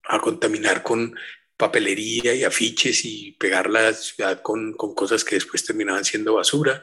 a, 0.05 0.21
contaminar 0.21 0.83
con 0.83 1.15
papelería 1.57 2.35
y 2.35 2.45
afiches 2.45 3.05
y 3.05 3.33
pegar 3.33 3.69
la 3.71 3.93
ciudad 3.93 4.43
con, 4.43 4.73
con 4.75 4.95
cosas 4.95 5.25
que 5.25 5.37
después 5.37 5.65
terminaban 5.65 6.05
siendo 6.05 6.35
basura. 6.35 6.83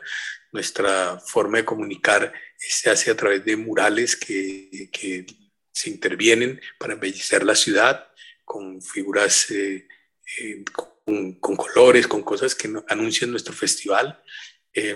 Nuestra 0.52 1.20
forma 1.20 1.58
de 1.58 1.66
comunicar 1.66 2.34
se 2.58 2.90
hace 2.90 3.12
a 3.12 3.18
través 3.18 3.44
de 3.44 3.58
murales 3.58 4.16
que, 4.16 4.90
que 4.92 5.26
se 5.72 5.90
intervienen 5.90 6.60
para 6.80 6.94
embellecer 6.94 7.44
la 7.44 7.56
ciudad 7.56 8.08
con 8.48 8.82
figuras, 8.82 9.52
eh, 9.52 9.88
eh, 10.40 10.63
con, 10.72 11.36
colores, 11.58 12.08
con 12.08 12.24
cosas 12.24 12.56
que 12.56 12.74
anuncian 12.88 13.30
nuestro 13.30 13.54
festival. 13.54 14.24
Eh, 14.74 14.96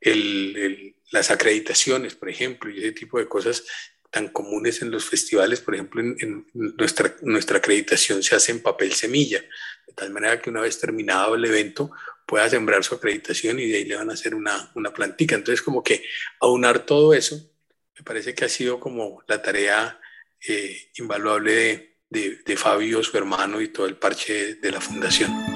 el, 0.00 0.56
el, 0.56 0.96
las 1.10 1.30
acreditaciones, 1.30 2.14
por 2.14 2.28
ejemplo, 2.28 2.70
y 2.70 2.78
ese 2.78 2.92
tipo 2.92 3.18
de 3.18 3.28
cosas 3.28 3.64
tan 4.10 4.28
comunes 4.28 4.82
en 4.82 4.90
los 4.90 5.04
festivales, 5.04 5.60
por 5.60 5.74
ejemplo, 5.74 6.00
en, 6.00 6.46
nuestra, 6.52 7.14
nuestra 7.22 7.58
acreditación 7.58 8.22
se 8.22 8.34
hace 8.34 8.52
en 8.52 8.60
papel 8.60 8.92
semilla, 8.92 9.40
de 9.86 9.92
tal 9.94 10.10
manera 10.10 10.40
que 10.40 10.50
una 10.50 10.60
vez 10.60 10.78
terminado 10.78 11.34
el 11.34 11.44
evento 11.44 11.92
pueda 12.26 12.48
sembrar 12.48 12.84
su 12.84 12.94
acreditación 12.94 13.58
y 13.58 13.68
de 13.68 13.78
ahí 13.78 13.84
le 13.84 13.96
van 13.96 14.10
a 14.10 14.14
hacer 14.14 14.34
una, 14.34 14.70
una 14.74 14.92
plantica. 14.92 15.34
Entonces, 15.34 15.62
como 15.62 15.82
que 15.82 16.04
aunar 16.40 16.86
todo 16.86 17.14
eso, 17.14 17.36
me 17.96 18.04
parece 18.04 18.34
que 18.34 18.44
ha 18.44 18.48
sido 18.48 18.80
como 18.80 19.22
la 19.26 19.42
tarea 19.42 20.00
eh, 20.46 20.90
invaluable 20.96 21.98
de, 22.08 22.40
de 22.44 22.56
Fabio, 22.56 23.02
su 23.02 23.16
hermano 23.16 23.60
y 23.60 23.68
todo 23.68 23.86
el 23.86 23.96
parche 23.96 24.56
de 24.56 24.70
la 24.72 24.80
fundación. 24.80 25.49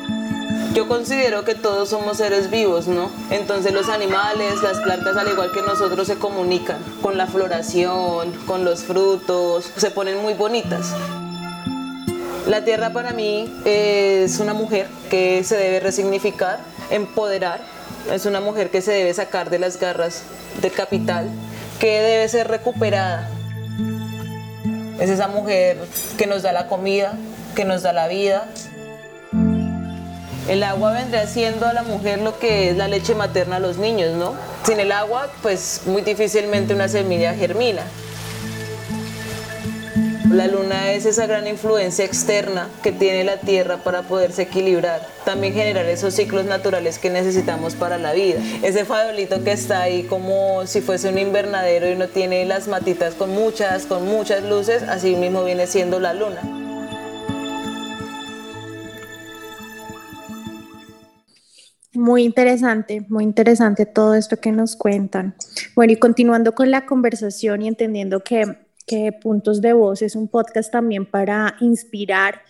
Yo 0.74 0.88
considero 0.88 1.44
que 1.44 1.54
todos 1.54 1.90
somos 1.90 2.16
seres 2.16 2.50
vivos, 2.50 2.88
¿no? 2.88 3.08
Entonces 3.30 3.72
los 3.72 3.88
animales, 3.88 4.60
las 4.60 4.80
plantas, 4.80 5.16
al 5.16 5.28
igual 5.28 5.52
que 5.52 5.62
nosotros, 5.62 6.04
se 6.08 6.16
comunican 6.16 6.78
con 7.00 7.16
la 7.16 7.28
floración, 7.28 8.32
con 8.44 8.64
los 8.64 8.82
frutos, 8.82 9.70
se 9.76 9.92
ponen 9.92 10.20
muy 10.20 10.34
bonitas. 10.34 10.92
La 12.48 12.64
tierra 12.64 12.90
para 12.90 13.12
mí 13.12 13.48
es 13.64 14.40
una 14.40 14.52
mujer 14.52 14.88
que 15.10 15.44
se 15.44 15.56
debe 15.56 15.78
resignificar, 15.78 16.58
empoderar. 16.90 17.60
Es 18.12 18.26
una 18.26 18.40
mujer 18.40 18.70
que 18.70 18.82
se 18.82 18.90
debe 18.90 19.14
sacar 19.14 19.50
de 19.50 19.60
las 19.60 19.78
garras 19.78 20.24
del 20.60 20.72
capital, 20.72 21.30
que 21.78 22.00
debe 22.00 22.28
ser 22.28 22.48
recuperada. 22.48 23.30
Es 24.98 25.08
esa 25.08 25.28
mujer 25.28 25.78
que 26.18 26.26
nos 26.26 26.42
da 26.42 26.52
la 26.52 26.66
comida, 26.66 27.14
que 27.54 27.64
nos 27.64 27.82
da 27.82 27.92
la 27.92 28.08
vida. 28.08 28.48
El 30.48 30.62
agua 30.62 30.92
vendría 30.92 31.26
siendo 31.26 31.66
a 31.66 31.72
la 31.72 31.82
mujer 31.82 32.20
lo 32.20 32.38
que 32.38 32.68
es 32.68 32.76
la 32.76 32.86
leche 32.86 33.14
materna 33.14 33.56
a 33.56 33.60
los 33.60 33.78
niños, 33.78 34.14
¿no? 34.14 34.34
Sin 34.64 34.78
el 34.78 34.92
agua, 34.92 35.30
pues 35.40 35.82
muy 35.86 36.02
difícilmente 36.02 36.74
una 36.74 36.88
semilla 36.88 37.32
germina. 37.34 37.82
La 40.30 40.48
luna 40.48 40.92
es 40.92 41.06
esa 41.06 41.26
gran 41.26 41.46
influencia 41.46 42.04
externa 42.04 42.68
que 42.82 42.92
tiene 42.92 43.24
la 43.24 43.38
Tierra 43.38 43.78
para 43.78 44.02
poderse 44.02 44.42
equilibrar, 44.42 45.00
también 45.24 45.54
generar 45.54 45.86
esos 45.86 46.12
ciclos 46.14 46.44
naturales 46.44 46.98
que 46.98 47.08
necesitamos 47.08 47.74
para 47.74 47.98
la 47.98 48.12
vida. 48.12 48.40
Ese 48.62 48.84
farolito 48.84 49.44
que 49.44 49.52
está 49.52 49.82
ahí 49.82 50.02
como 50.02 50.66
si 50.66 50.80
fuese 50.80 51.08
un 51.08 51.18
invernadero 51.18 51.88
y 51.88 51.94
no 51.94 52.08
tiene 52.08 52.44
las 52.44 52.68
matitas 52.68 53.14
con 53.14 53.30
muchas, 53.30 53.86
con 53.86 54.06
muchas 54.06 54.42
luces, 54.42 54.82
así 54.82 55.14
mismo 55.14 55.44
viene 55.44 55.66
siendo 55.68 56.00
la 56.00 56.12
luna. 56.12 56.63
Muy 61.94 62.24
interesante, 62.24 63.06
muy 63.08 63.24
interesante 63.24 63.86
todo 63.86 64.14
esto 64.14 64.36
que 64.36 64.52
nos 64.52 64.76
cuentan. 64.76 65.34
Bueno, 65.74 65.92
y 65.92 65.96
continuando 65.96 66.54
con 66.54 66.70
la 66.70 66.86
conversación 66.86 67.62
y 67.62 67.68
entendiendo 67.68 68.22
que 68.22 68.64
que 68.86 69.12
Puntos 69.12 69.60
de 69.60 69.72
Voz 69.72 70.02
es 70.02 70.16
un 70.16 70.28
podcast 70.28 70.70
también 70.70 71.06
para 71.06 71.56
inspirar 71.60 72.42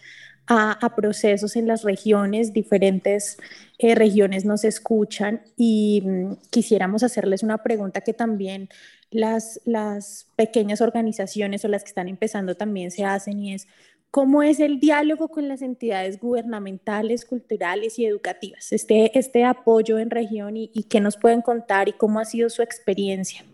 a, 0.47 0.95
procesos 0.95 1.57
en 1.57 1.67
las 1.67 1.85
regiones, 1.85 2.53
diferentes 2.53 3.39
eh, 3.79 3.95
regiones 3.95 4.45
nos 4.45 4.65
escuchan 4.65 5.41
y 5.57 6.03
mm, 6.05 6.33
quisiéramos 6.51 7.03
hacerles 7.03 7.43
una 7.43 7.63
pregunta 7.63 8.03
que 8.03 8.13
también 8.13 8.69
las, 9.11 9.59
las 9.65 10.27
pequeñas 10.37 10.83
organizaciones 10.83 11.65
o 11.65 11.69
las 11.69 11.83
que 11.83 11.89
están 11.89 12.09
empezando 12.09 12.57
también 12.57 12.91
se 12.91 13.07
hacen 13.07 13.39
y 13.39 13.55
es, 13.55 13.69
¿cómo 14.15 14.45
es 14.45 14.61
el 14.61 14.79
diálogo 14.79 15.27
con 15.27 15.49
las 15.49 15.61
entidades 15.61 16.21
gubernamentales, 16.21 17.25
culturales 17.25 17.99
y 17.99 18.07
educativas? 18.07 18.71
Este, 18.71 19.19
este 19.19 19.45
apoyo 19.45 19.99
en 19.99 20.09
región 20.09 20.57
y, 20.57 20.69
qué 20.89 21.01
nos 21.01 21.17
pueden 21.17 21.43
contar 21.43 21.89
y 21.89 21.95
cómo 21.95 22.21
ha 22.21 22.25
sido 22.25 22.49
su 22.49 22.63
experiencia. 22.63 23.45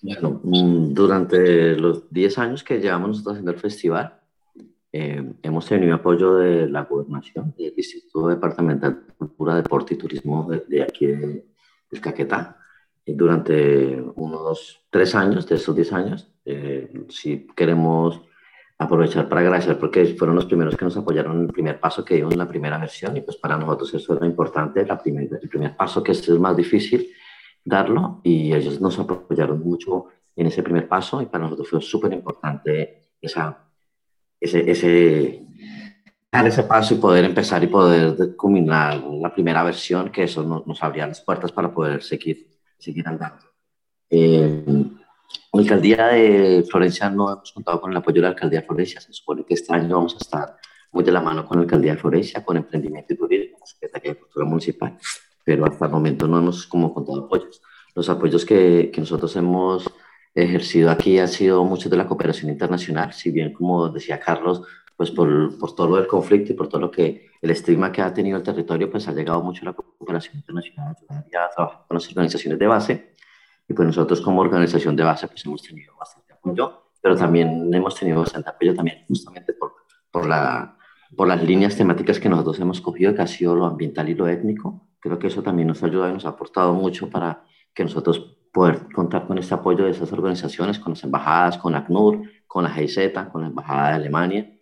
Bueno, 0.00 0.40
mm, 0.42 0.94
durante 0.94 1.76
los 1.76 2.10
10 2.10 2.38
años 2.38 2.64
que 2.64 2.80
llevamos 2.80 3.10
nosotros 3.10 3.34
haciendo 3.34 3.50
el 3.50 3.58
festival, 3.58 4.18
eh, 4.90 5.30
hemos 5.42 5.66
tenido 5.66 5.94
apoyo 5.94 6.36
de 6.36 6.70
la 6.70 6.84
gobernación, 6.84 7.54
del 7.58 7.74
Instituto 7.76 8.28
Departamental 8.28 9.04
de 9.06 9.12
Cultura, 9.12 9.56
Deporte 9.56 9.92
y 9.92 9.98
Turismo 9.98 10.48
de, 10.48 10.64
de 10.66 10.82
aquí 10.82 11.04
de, 11.08 11.44
del 11.90 12.00
Caquetá. 12.00 12.56
Durante 13.04 14.00
unos 14.14 14.84
3 14.90 15.14
años, 15.14 15.48
de 15.48 15.56
estos 15.56 15.74
10 15.74 15.92
años, 15.92 16.32
eh, 16.44 16.90
si 17.08 17.46
queremos 17.56 18.22
aprovechar 18.78 19.28
para 19.28 19.40
agradecer 19.40 19.78
porque 19.78 20.04
fueron 20.18 20.36
los 20.36 20.46
primeros 20.46 20.76
que 20.76 20.84
nos 20.84 20.96
apoyaron 20.96 21.36
en 21.36 21.42
el 21.42 21.52
primer 21.52 21.80
paso 21.80 22.04
que 22.04 22.16
dimos 22.16 22.32
en 22.32 22.38
la 22.38 22.48
primera 22.48 22.78
versión. 22.78 23.16
Y 23.16 23.20
pues 23.20 23.36
para 23.36 23.56
nosotros 23.56 23.94
eso 23.94 24.16
era 24.16 24.26
importante, 24.26 24.84
la 24.84 25.00
primer, 25.00 25.28
el 25.40 25.48
primer 25.48 25.76
paso 25.76 26.02
que 26.02 26.12
es 26.12 26.28
el 26.28 26.40
más 26.40 26.56
difícil 26.56 27.08
darlo. 27.64 28.20
Y 28.22 28.52
ellos 28.52 28.80
nos 28.80 28.98
apoyaron 28.98 29.60
mucho 29.60 30.06
en 30.34 30.46
ese 30.46 30.62
primer 30.62 30.88
paso 30.88 31.20
y 31.22 31.26
para 31.26 31.44
nosotros 31.44 31.68
fue 31.68 31.80
súper 31.80 32.12
importante 32.12 33.10
esa, 33.20 33.66
ese, 34.40 34.70
ese, 34.70 35.46
dar 36.30 36.46
ese 36.46 36.62
paso 36.64 36.94
y 36.94 36.98
poder 36.98 37.24
empezar 37.24 37.62
y 37.62 37.68
poder 37.68 38.34
culminar 38.36 39.02
la 39.20 39.32
primera 39.32 39.62
versión, 39.62 40.10
que 40.10 40.24
eso 40.24 40.64
nos 40.66 40.82
abría 40.82 41.06
las 41.06 41.20
puertas 41.20 41.52
para 41.52 41.72
poder 41.72 42.02
seguir, 42.02 42.48
seguir 42.82 43.06
andando. 43.06 43.44
Eh, 44.10 44.64
la 45.52 45.60
alcaldía 45.60 46.08
de 46.08 46.64
Florencia 46.70 47.08
no 47.08 47.32
hemos 47.32 47.52
contado 47.52 47.80
con 47.80 47.90
el 47.90 47.96
apoyo 47.96 48.16
de 48.16 48.22
la 48.22 48.28
alcaldía 48.28 48.60
de 48.60 48.66
Florencia, 48.66 49.00
se 49.00 49.12
supone 49.12 49.44
que 49.44 49.54
este 49.54 49.74
año 49.74 49.96
vamos 49.96 50.14
a 50.14 50.18
estar 50.18 50.56
muy 50.90 51.04
de 51.04 51.12
la 51.12 51.20
mano 51.20 51.46
con 51.46 51.58
la 51.58 51.62
alcaldía 51.62 51.92
de 51.92 51.98
Florencia, 51.98 52.44
con 52.44 52.56
emprendimiento 52.56 53.14
y 53.14 53.16
turismo, 53.16 53.58
Secretaría 53.64 54.12
de 54.12 54.18
Cultura 54.18 54.44
Municipal 54.44 54.98
pero 55.44 55.66
hasta 55.66 55.86
el 55.86 55.92
momento 55.92 56.28
no 56.28 56.38
hemos 56.38 56.66
como 56.66 56.92
contado 56.94 57.24
apoyos. 57.24 57.60
los 57.94 58.08
apoyos 58.08 58.44
que, 58.44 58.90
que 58.92 59.00
nosotros 59.00 59.34
hemos 59.36 59.84
ejercido 60.34 60.90
aquí 60.90 61.18
ha 61.18 61.26
sido 61.26 61.64
mucho 61.64 61.88
de 61.90 61.96
la 61.96 62.06
cooperación 62.06 62.50
internacional, 62.50 63.12
si 63.12 63.30
bien 63.30 63.52
como 63.52 63.90
decía 63.90 64.18
Carlos, 64.18 64.62
pues 65.02 65.10
por, 65.10 65.58
por, 65.58 65.74
todo 65.74 65.96
del 65.96 66.06
conflicto 66.06 66.52
y 66.52 66.54
por 66.54 66.68
todo 66.68 66.82
lo 66.82 66.88
que 66.88 67.26
el 67.40 67.50
estigma 67.50 67.90
que 67.90 68.00
ha 68.00 68.14
tenido 68.14 68.36
el 68.36 68.44
territorio, 68.44 68.88
pues 68.88 69.08
ha 69.08 69.12
llegado 69.12 69.42
mucho 69.42 69.64
la 69.64 69.72
cooperación 69.72 70.36
internacional, 70.36 70.94
ya 71.28 71.50
trabajar 71.50 71.84
con 71.88 71.96
las 71.96 72.06
organizaciones 72.06 72.56
de 72.56 72.66
base 72.68 73.14
y 73.68 73.74
pues 73.74 73.84
nosotros 73.84 74.20
como 74.20 74.40
organización 74.40 74.94
de 74.94 75.02
base 75.02 75.26
pues 75.26 75.44
hemos 75.44 75.60
tenido 75.60 75.96
bastante 75.96 76.34
apoyo, 76.34 76.84
pero 77.00 77.16
también 77.16 77.74
hemos 77.74 77.96
tenido 77.98 78.20
bastante 78.20 78.50
apoyo 78.50 78.76
también 78.76 78.98
justamente 79.08 79.54
por, 79.54 79.72
por, 80.08 80.28
la, 80.28 80.76
por 81.16 81.26
las 81.26 81.42
líneas 81.42 81.76
temáticas 81.76 82.20
que 82.20 82.28
nosotros 82.28 82.60
hemos 82.60 82.80
cogido, 82.80 83.12
que 83.12 83.22
ha 83.22 83.26
sido 83.26 83.56
lo 83.56 83.66
ambiental 83.66 84.08
y 84.08 84.14
lo 84.14 84.28
étnico. 84.28 84.86
Creo 85.00 85.18
que 85.18 85.26
eso 85.26 85.42
también 85.42 85.66
nos 85.66 85.82
ha 85.82 85.86
ayudado 85.86 86.10
y 86.10 86.12
nos 86.12 86.26
ha 86.26 86.28
aportado 86.28 86.74
mucho 86.74 87.10
para 87.10 87.42
que 87.74 87.82
nosotros 87.82 88.36
poder 88.52 88.86
contar 88.94 89.26
con 89.26 89.36
este 89.36 89.52
apoyo 89.52 89.84
de 89.84 89.90
esas 89.90 90.12
organizaciones, 90.12 90.78
con 90.78 90.92
las 90.92 91.02
embajadas, 91.02 91.58
con 91.58 91.74
ACNUR, 91.74 92.22
con 92.46 92.62
la 92.62 92.70
GIZ, 92.70 92.98
con 93.32 93.40
la 93.40 93.48
Embajada 93.48 93.88
de 93.88 93.94
Alemania, 93.94 94.52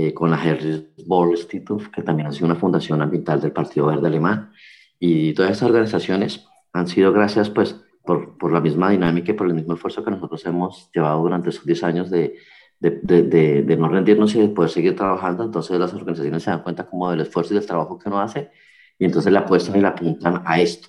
eh, 0.00 0.14
con 0.14 0.30
la 0.30 0.36
Harris 0.36 0.84
Boll 1.06 1.30
Institute, 1.30 1.90
que 1.92 2.02
también 2.02 2.28
ha 2.28 2.32
sido 2.32 2.46
una 2.46 2.54
fundación 2.54 3.02
ambiental 3.02 3.40
del 3.40 3.52
Partido 3.52 3.86
Verde 3.86 4.06
Alemán. 4.06 4.52
Y 4.98 5.32
todas 5.34 5.52
estas 5.52 5.68
organizaciones 5.68 6.46
han 6.72 6.86
sido 6.86 7.12
gracias 7.12 7.50
pues 7.50 7.76
por, 8.04 8.38
por 8.38 8.52
la 8.52 8.60
misma 8.60 8.90
dinámica 8.90 9.32
y 9.32 9.34
por 9.34 9.48
el 9.48 9.54
mismo 9.54 9.74
esfuerzo 9.74 10.04
que 10.04 10.10
nosotros 10.10 10.44
hemos 10.46 10.90
llevado 10.94 11.22
durante 11.22 11.48
esos 11.50 11.64
10 11.64 11.82
años 11.84 12.10
de, 12.10 12.36
de, 12.78 13.00
de, 13.02 13.62
de, 13.62 13.76
no 13.76 13.88
rendirnos 13.88 14.34
y 14.34 14.40
de 14.40 14.48
poder 14.48 14.70
seguir 14.70 14.94
trabajando. 14.96 15.44
Entonces 15.44 15.78
las 15.78 15.92
organizaciones 15.94 16.42
se 16.42 16.50
dan 16.50 16.62
cuenta 16.62 16.86
como 16.86 17.10
del 17.10 17.20
esfuerzo 17.20 17.54
y 17.54 17.56
del 17.56 17.66
trabajo 17.66 17.98
que 17.98 18.08
uno 18.08 18.20
hace 18.20 18.50
y 18.98 19.04
entonces 19.04 19.32
le 19.32 19.38
apuestan 19.38 19.76
y 19.76 19.80
le 19.80 19.88
apuntan 19.88 20.42
a 20.44 20.60
esto 20.60 20.88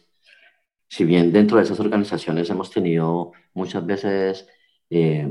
si 0.90 1.06
bien 1.06 1.32
dentro 1.32 1.58
de 1.58 1.64
esas 1.64 1.80
organizaciones 1.80 2.50
hemos 2.50 2.72
tenido 2.72 3.32
muchas 3.54 3.86
veces 3.86 4.48
eh, 4.90 5.28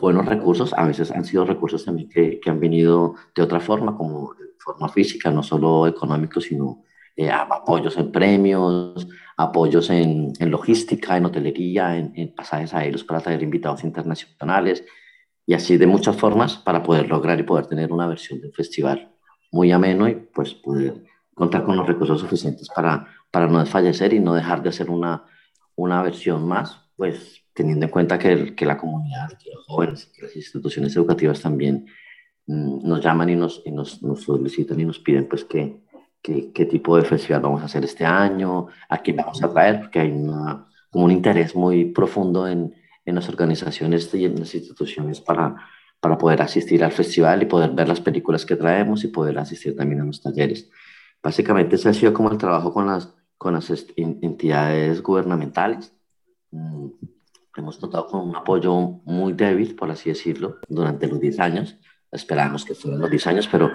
buenos 0.00 0.26
recursos, 0.26 0.72
a 0.74 0.86
veces 0.86 1.10
han 1.10 1.24
sido 1.24 1.44
recursos 1.44 1.84
también 1.84 2.08
que, 2.08 2.40
que, 2.40 2.50
han 2.50 2.60
venido 2.60 3.14
de 3.34 3.42
otra 3.42 3.60
forma, 3.60 3.96
como 3.96 4.34
de 4.34 4.46
forma 4.58 4.88
física, 4.88 5.30
no 5.30 5.42
solo 5.42 5.86
económicos, 5.86 6.44
sino 6.44 6.84
eh, 7.16 7.30
apoyos 7.30 7.96
en 7.98 8.10
premios, 8.10 9.06
apoyos 9.36 9.90
en, 9.90 10.32
en 10.38 10.50
logística, 10.50 11.16
en 11.16 11.26
hotelería, 11.26 11.96
en, 11.96 12.12
en, 12.14 12.34
pasajes 12.34 12.74
aéreos 12.74 13.04
para 13.04 13.20
traer 13.20 13.42
invitados 13.42 13.84
internacionales, 13.84 14.84
y 15.46 15.54
así 15.54 15.76
de 15.76 15.86
muchas 15.86 16.16
formas 16.16 16.56
para 16.56 16.82
poder 16.82 17.08
lograr 17.08 17.38
y 17.38 17.44
poder 17.44 17.66
tener 17.66 17.92
una 17.92 18.06
versión 18.06 18.40
del 18.40 18.52
festival 18.52 19.12
muy 19.50 19.72
ameno 19.72 20.08
y 20.08 20.14
pues 20.14 20.54
poder 20.54 21.04
contar 21.34 21.64
con 21.64 21.76
los 21.76 21.86
recursos 21.86 22.20
suficientes 22.20 22.68
para 22.68 23.08
para 23.30 23.46
no 23.46 23.60
desfallecer 23.60 24.12
y 24.12 24.20
no 24.20 24.34
dejar 24.34 24.62
de 24.62 24.72
ser 24.72 24.90
una, 24.90 25.24
una 25.76 26.02
versión 26.02 26.46
más, 26.46 26.90
pues 26.96 27.39
teniendo 27.54 27.86
en 27.86 27.90
cuenta 27.90 28.18
que, 28.18 28.54
que 28.54 28.66
la 28.66 28.76
comunidad, 28.76 29.30
que 29.38 29.50
los 29.54 29.66
jóvenes, 29.66 30.06
que 30.06 30.22
las 30.22 30.36
instituciones 30.36 30.94
educativas 30.96 31.40
también 31.40 31.86
mm, 32.46 32.86
nos 32.88 33.02
llaman 33.02 33.30
y 33.30 33.36
nos, 33.36 33.62
y 33.64 33.70
nos, 33.70 34.02
nos, 34.02 34.22
solicitan 34.22 34.78
y 34.80 34.84
nos 34.84 34.98
piden 34.98 35.28
pues 35.28 35.44
que, 35.44 35.80
qué 36.22 36.66
tipo 36.66 36.96
de 36.96 37.02
festival 37.02 37.42
vamos 37.42 37.62
a 37.62 37.66
hacer 37.66 37.84
este 37.84 38.04
año, 38.04 38.68
a 38.88 38.98
quién 38.98 39.16
vamos 39.16 39.42
a 39.42 39.50
traer, 39.50 39.80
porque 39.80 40.00
hay 40.00 40.10
una, 40.10 40.66
como 40.90 41.04
un 41.06 41.10
interés 41.10 41.54
muy 41.54 41.86
profundo 41.86 42.46
en, 42.46 42.74
en 43.04 43.14
las 43.14 43.28
organizaciones 43.28 44.12
y 44.14 44.24
en 44.24 44.38
las 44.38 44.54
instituciones 44.54 45.20
para, 45.20 45.56
para 46.00 46.18
poder 46.18 46.42
asistir 46.42 46.82
al 46.82 46.92
festival 46.92 47.42
y 47.42 47.46
poder 47.46 47.70
ver 47.70 47.88
las 47.88 48.00
películas 48.00 48.46
que 48.46 48.56
traemos 48.56 49.04
y 49.04 49.08
poder 49.08 49.38
asistir 49.38 49.76
también 49.76 50.00
a 50.00 50.04
los 50.04 50.22
talleres. 50.22 50.70
Básicamente 51.22 51.76
ese 51.76 51.90
ha 51.90 51.94
sido 51.94 52.14
como 52.14 52.30
el 52.30 52.38
trabajo 52.38 52.72
con 52.72 52.86
las, 52.86 53.14
con 53.36 53.54
las 53.54 53.70
entidades 53.96 55.02
gubernamentales. 55.02 55.92
Hemos 57.56 57.80
notado 57.82 58.06
con 58.06 58.28
un 58.28 58.36
apoyo 58.36 58.76
muy 59.04 59.32
débil, 59.32 59.74
por 59.74 59.90
así 59.90 60.10
decirlo, 60.10 60.58
durante 60.68 61.06
los 61.08 61.20
10 61.20 61.40
años. 61.40 61.78
Esperamos 62.12 62.64
que 62.64 62.74
fueran 62.74 63.00
los 63.00 63.10
10 63.10 63.26
años, 63.26 63.48
pero 63.50 63.72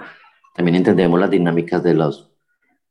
también 0.54 0.76
entendemos 0.76 1.20
las 1.20 1.30
dinámicas 1.30 1.82
de, 1.82 1.94
los, 1.94 2.32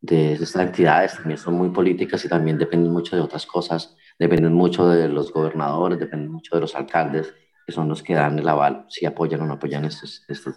de 0.02 0.34
estas 0.34 0.62
entidades, 0.62 1.16
también 1.16 1.38
son 1.38 1.56
muy 1.56 1.70
políticas 1.70 2.24
y 2.26 2.30
también 2.30 2.58
dependen 2.58 2.92
mucho 2.92 3.16
de 3.16 3.22
otras 3.22 3.46
cosas, 3.46 3.96
dependen 4.20 4.54
mucho 4.54 4.88
de 4.88 5.10
los 5.10 5.34
gobernadores, 5.34 6.00
dependen 6.00 6.32
mucho 6.32 6.56
de 6.56 6.62
los 6.62 6.76
alcaldes, 6.76 7.34
que 7.66 7.72
son 7.72 7.90
los 7.90 8.04
que 8.04 8.14
dan 8.14 8.38
el 8.38 8.48
aval, 8.48 8.86
si 8.90 9.06
apoyan 9.06 9.42
o 9.42 9.46
no 9.46 9.54
apoyan 9.56 9.86
estos, 9.86 10.24
estos, 10.28 10.56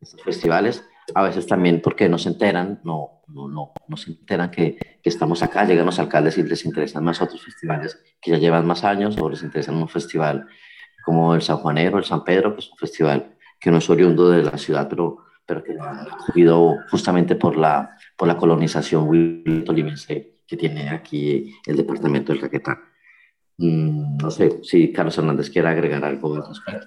estos 0.00 0.20
festivales. 0.22 0.84
A 1.14 1.22
veces 1.22 1.46
también 1.46 1.80
porque 1.80 2.08
no 2.08 2.18
se 2.18 2.30
enteran, 2.30 2.80
no, 2.82 3.19
no, 3.32 3.48
no, 3.48 3.72
no 3.88 3.96
se 3.96 4.10
enteran 4.10 4.50
que, 4.50 4.76
que, 5.02 5.08
estamos 5.08 5.42
acá, 5.42 5.64
llegan 5.64 5.86
los 5.86 5.98
alcaldes 5.98 6.38
y 6.38 6.42
les 6.42 6.64
interesan 6.64 7.04
más 7.04 7.20
otros 7.22 7.42
festivales 7.42 8.02
que 8.20 8.30
ya 8.30 8.38
llevan 8.38 8.66
más 8.66 8.84
años 8.84 9.16
o 9.18 9.28
les 9.28 9.42
interesan 9.42 9.76
un 9.76 9.88
festival 9.88 10.46
como 11.04 11.34
el 11.34 11.42
San 11.42 11.58
Juanero, 11.58 11.98
el 11.98 12.04
San 12.04 12.24
Pedro, 12.24 12.54
que 12.54 12.60
es 12.60 12.70
un 12.70 12.78
festival 12.78 13.36
que 13.58 13.70
no 13.70 13.78
es 13.78 13.90
oriundo 13.90 14.30
de 14.30 14.42
la 14.42 14.58
ciudad, 14.58 14.88
pero, 14.88 15.18
pero 15.46 15.62
que 15.62 15.76
ha 15.80 16.06
cogido 16.26 16.76
justamente 16.90 17.36
por 17.36 17.56
la, 17.56 17.96
por 18.16 18.28
la 18.28 18.36
colonización 18.36 19.64
tolimense 19.64 20.40
que 20.46 20.56
tiene 20.56 20.88
aquí 20.90 21.54
el 21.66 21.76
departamento 21.76 22.32
del 22.32 22.40
Caquetá. 22.40 22.78
Mm, 23.58 24.16
no 24.16 24.30
sé 24.30 24.60
si 24.62 24.92
Carlos 24.92 25.16
Hernández 25.18 25.50
quiere 25.50 25.68
agregar 25.68 26.04
algo 26.04 26.34
al. 26.34 26.42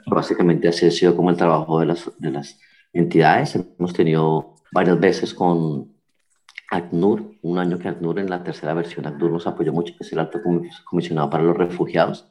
Básicamente 0.08 0.68
así 0.68 0.88
ha 0.88 0.92
sido 0.92 1.16
como 1.16 1.30
el 1.30 1.38
trabajo 1.38 1.80
de 1.80 1.86
las, 1.86 2.12
de 2.18 2.32
las 2.32 2.60
entidades. 2.92 3.56
Hemos 3.56 3.94
tenido 3.94 4.56
varias 4.72 5.00
veces 5.00 5.34
con 5.34 5.93
ACNUR, 6.74 7.38
un 7.44 7.60
año 7.60 7.78
que 7.78 7.88
ACNUR 7.88 8.20
en 8.20 8.30
la 8.30 8.44
tercera 8.44 8.74
versión, 8.74 9.06
ACNUR 9.06 9.32
nos 9.32 9.46
apoyó 9.46 9.72
mucho, 9.72 9.94
que 9.96 10.04
es 10.04 10.12
el 10.12 10.20
alto 10.20 10.40
comisionado 10.84 11.30
para 11.30 11.44
los 11.44 11.56
refugiados, 11.56 12.28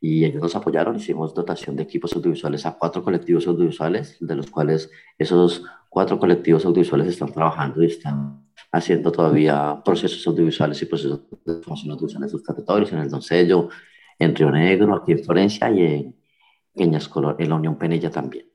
y 0.00 0.24
ellos 0.24 0.42
nos 0.42 0.56
apoyaron, 0.56 0.96
hicimos 0.96 1.34
dotación 1.34 1.76
de 1.76 1.84
equipos 1.84 2.14
audiovisuales 2.14 2.66
a 2.66 2.76
cuatro 2.76 3.02
colectivos 3.04 3.46
audiovisuales, 3.46 4.16
de 4.20 4.34
los 4.34 4.50
cuales 4.50 4.90
esos 5.16 5.62
cuatro 5.88 6.18
colectivos 6.18 6.64
audiovisuales 6.66 7.06
están 7.06 7.32
trabajando 7.32 7.82
y 7.82 7.86
están 7.86 8.44
haciendo 8.72 9.12
todavía 9.12 9.80
procesos 9.84 10.26
audiovisuales 10.26 10.82
y 10.82 10.86
procesos 10.86 11.20
de 11.44 11.54
formación 11.62 11.92
audiovisual 11.92 12.24
en 12.24 12.30
sus 12.30 12.42
territorios, 12.42 12.92
en 12.92 12.98
el 12.98 13.08
Doncello, 13.08 13.68
en 14.18 14.34
Río 14.34 14.50
Negro, 14.50 14.96
aquí 14.96 15.12
en 15.12 15.24
Florencia 15.24 15.70
y 15.70 15.80
en 15.80 16.16
Peñascolor, 16.74 17.36
en 17.38 17.48
la 17.48 17.54
Unión 17.54 17.78
Penella 17.78 18.10
también. 18.10 18.53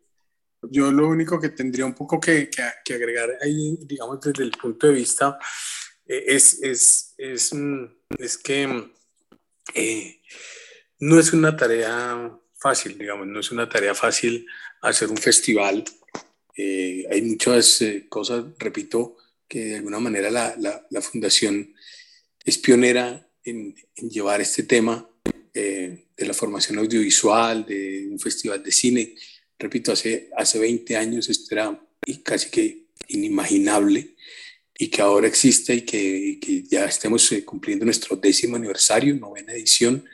Yo 0.61 0.91
lo 0.91 1.07
único 1.07 1.39
que 1.39 1.49
tendría 1.49 1.85
un 1.85 1.95
poco 1.95 2.19
que, 2.19 2.49
que, 2.49 2.93
agregar 2.93 3.37
ahí, 3.41 3.77
digamos, 3.81 4.19
desde 4.19 4.43
el 4.43 4.51
punto 4.51 4.87
de 4.87 4.93
vista, 4.93 5.37
eh, 6.05 6.23
es, 6.27 6.59
es, 6.61 7.13
es, 7.17 7.53
mm, 7.53 7.85
es, 8.17 8.37
que 8.37 8.91
eh, 9.73 10.21
no 10.99 11.19
es 11.19 11.31
una 11.31 11.55
tarea 11.55 12.37
fácil, 12.55 12.97
digamos, 12.97 13.27
no 13.27 13.39
es 13.39 13.51
una 13.51 13.69
tarea 13.69 13.95
fácil 13.95 14.45
hacer 14.81 15.09
un 15.09 15.17
festival. 15.17 15.85
Eh, 16.55 17.05
hay 17.09 17.21
muchas 17.21 17.81
cosas, 18.09 18.43
repito, 18.57 19.15
que 19.47 19.65
de 19.65 19.75
alguna 19.77 19.99
manera 19.99 20.29
la, 20.29 20.55
la, 20.57 20.85
la 20.89 21.01
fundación 21.01 21.73
es 22.43 22.57
pionera 22.57 23.27
en 23.43 23.73
llevar 23.95 24.41
este 24.41 24.63
tema 24.63 25.09
de 25.53 26.27
la 26.27 26.33
formación 26.33 26.77
audiovisual, 26.77 27.65
de 27.65 28.07
un 28.11 28.19
festival 28.19 28.61
de 28.61 28.71
cine, 28.71 29.15
repito, 29.59 29.91
hace, 29.91 30.29
hace 30.35 30.57
20 30.57 30.95
años 30.95 31.29
esto 31.29 31.53
era 31.53 31.79
casi 32.23 32.49
que 32.49 32.87
inimaginable 33.09 34.15
y 34.77 34.87
que 34.87 35.01
ahora 35.01 35.27
existe 35.27 35.75
y 35.75 35.81
que, 35.81 36.39
que 36.41 36.63
ya 36.63 36.85
estemos 36.85 37.29
eh, 37.33 37.43
cumpliendo 37.43 37.83
nuestro 37.83 38.15
décimo 38.15 38.55
aniversario, 38.55 39.13
novena 39.15 39.51
edición, 39.51 40.05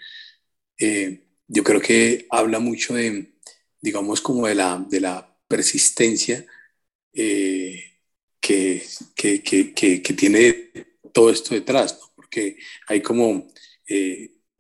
eh, 0.79 1.21
yo 1.47 1.63
creo 1.63 1.79
que 1.79 2.25
habla 2.31 2.59
mucho 2.59 2.95
de, 2.95 3.33
digamos, 3.79 4.19
como 4.21 4.47
de 4.47 4.55
la, 4.55 4.83
de 4.89 4.99
la 4.99 5.37
persistencia 5.47 6.43
eh, 7.13 7.99
que, 8.39 8.83
que, 9.15 9.43
que, 9.43 10.13
tiene 10.13 10.71
todo 11.13 11.29
esto 11.29 11.53
detrás, 11.53 11.99
porque 12.15 12.57
hay 12.87 13.01
como 13.01 13.47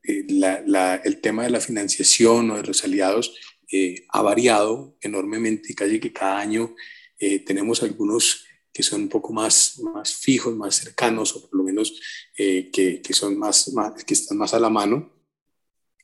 la, 0.07 0.63
la, 0.65 0.95
el 1.03 1.19
tema 1.19 1.43
de 1.43 1.49
la 1.49 1.59
financiación 1.59 2.51
o 2.51 2.57
de 2.57 2.63
los 2.63 2.83
aliados 2.83 3.35
eh, 3.71 4.05
ha 4.09 4.21
variado 4.21 4.97
enormemente, 5.01 5.73
casi 5.73 5.99
que 5.99 6.13
cada 6.13 6.39
año 6.39 6.75
eh, 7.19 7.39
tenemos 7.39 7.81
algunos 7.83 8.45
que 8.71 8.83
son 8.83 9.03
un 9.03 9.09
poco 9.09 9.31
más, 9.31 9.79
más 9.79 10.15
fijos, 10.15 10.55
más 10.55 10.75
cercanos, 10.75 11.35
o 11.35 11.49
por 11.49 11.59
lo 11.59 11.63
menos 11.63 11.99
eh, 12.37 12.69
que, 12.71 13.01
que, 13.01 13.13
son 13.13 13.37
más, 13.37 13.69
más, 13.73 14.03
que 14.03 14.13
están 14.13 14.37
más 14.37 14.53
a 14.53 14.59
la 14.59 14.69
mano, 14.69 15.13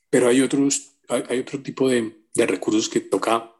pero 0.08 0.28
hay, 0.28 0.40
otros, 0.40 0.92
hay, 1.08 1.38
otro 1.40 1.62
tipo 1.62 1.88
de, 1.88 2.26
de, 2.34 2.46
recursos 2.46 2.88
que 2.88 3.00
toca 3.00 3.52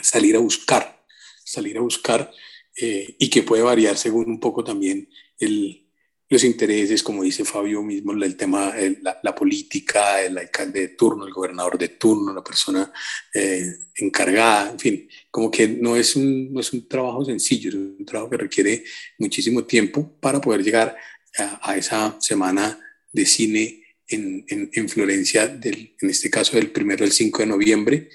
salir 0.00 0.36
a 0.36 0.40
buscar, 0.40 1.04
salir 1.44 1.76
a 1.76 1.82
buscar 1.82 2.32
y 2.76 3.28
que 3.28 3.42
puede 3.42 3.62
variar 3.62 3.98
según 3.98 4.30
un 4.30 4.40
poco 4.40 4.64
también 4.64 5.10
el, 5.38 5.89
los 6.30 6.44
intereses, 6.44 7.02
como 7.02 7.24
dice 7.24 7.44
Fabio 7.44 7.82
mismo, 7.82 8.12
el 8.12 8.36
tema, 8.36 8.72
la, 9.02 9.34
política, 9.34 10.22
el 10.22 10.38
alcalde 10.38 10.80
de 10.80 10.88
turno, 10.90 11.26
el 11.26 11.32
gobernador 11.32 11.76
de 11.76 11.88
turno, 11.88 12.32
la 12.32 12.44
persona 12.44 12.92
eh, 13.34 13.66
encargada, 13.96 14.70
en 14.70 14.78
fin, 14.78 15.08
como 15.28 15.50
que 15.50 15.66
no 15.66 15.96
es, 15.96 16.14
un, 16.14 16.52
no 16.52 16.60
es 16.60 16.72
un 16.72 16.86
trabajo 16.86 17.24
sencillo, 17.24 17.70
es 17.70 17.74
un 17.74 18.04
trabajo 18.06 18.30
que 18.30 18.36
requiere 18.36 18.84
muchísimo 19.18 19.64
tiempo 19.64 20.16
para 20.20 20.40
poder 20.40 20.62
llegar 20.62 20.96
a, 21.36 21.76
esa 21.76 22.16
semana 22.20 22.78
de 23.10 23.26
cine 23.26 23.82
en, 24.06 24.44
en, 24.48 24.88
Florencia, 24.88 25.48
del, 25.48 25.96
en 26.00 26.10
este 26.10 26.30
caso 26.30 26.56
del 26.56 26.70
primero 26.70 27.04
al 27.04 27.10
5 27.10 27.38
de 27.42 27.46
noviembre, 27.46 28.08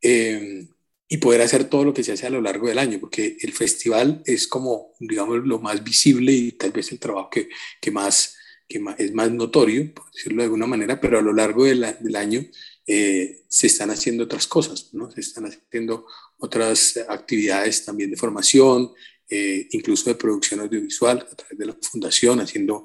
eh, 0.00 0.66
y 1.08 1.16
poder 1.16 1.40
hacer 1.40 1.64
todo 1.64 1.84
lo 1.84 1.94
que 1.94 2.04
se 2.04 2.12
hace 2.12 2.26
a 2.26 2.30
lo 2.30 2.42
largo 2.42 2.68
del 2.68 2.78
año, 2.78 3.00
porque 3.00 3.38
el 3.40 3.52
festival 3.54 4.22
es 4.26 4.46
como, 4.46 4.92
digamos, 5.00 5.38
lo 5.44 5.58
más 5.58 5.82
visible 5.82 6.32
y 6.32 6.52
tal 6.52 6.70
vez 6.70 6.92
el 6.92 6.98
trabajo 6.98 7.30
que, 7.30 7.48
que 7.80 7.90
más, 7.90 8.36
que 8.68 8.84
es 8.98 9.14
más 9.14 9.30
notorio, 9.30 9.94
por 9.94 10.12
decirlo 10.12 10.42
de 10.42 10.44
alguna 10.44 10.66
manera, 10.66 11.00
pero 11.00 11.18
a 11.18 11.22
lo 11.22 11.32
largo 11.32 11.64
del 11.64 12.16
año 12.16 12.44
eh, 12.86 13.42
se 13.48 13.68
están 13.68 13.90
haciendo 13.90 14.24
otras 14.24 14.46
cosas, 14.46 14.90
¿no? 14.92 15.10
Se 15.10 15.20
están 15.20 15.46
haciendo 15.46 16.04
otras 16.36 16.98
actividades 17.08 17.86
también 17.86 18.10
de 18.10 18.16
formación, 18.16 18.92
eh, 19.30 19.66
incluso 19.70 20.10
de 20.10 20.16
producción 20.16 20.60
audiovisual 20.60 21.26
a 21.30 21.34
través 21.34 21.58
de 21.58 21.66
la 21.66 21.76
fundación, 21.80 22.40
haciendo 22.40 22.84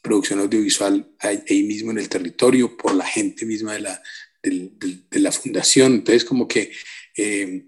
producción 0.00 0.38
audiovisual 0.38 1.10
ahí 1.18 1.64
mismo 1.64 1.90
en 1.90 1.98
el 1.98 2.08
territorio 2.08 2.76
por 2.76 2.94
la 2.94 3.04
gente 3.04 3.44
misma 3.44 3.72
de 3.72 3.80
la, 3.80 4.02
de, 4.50 5.20
la 5.20 5.32
fundación. 5.32 5.94
Entonces, 5.94 6.24
como 6.24 6.46
que 6.46 6.72
eh, 7.16 7.66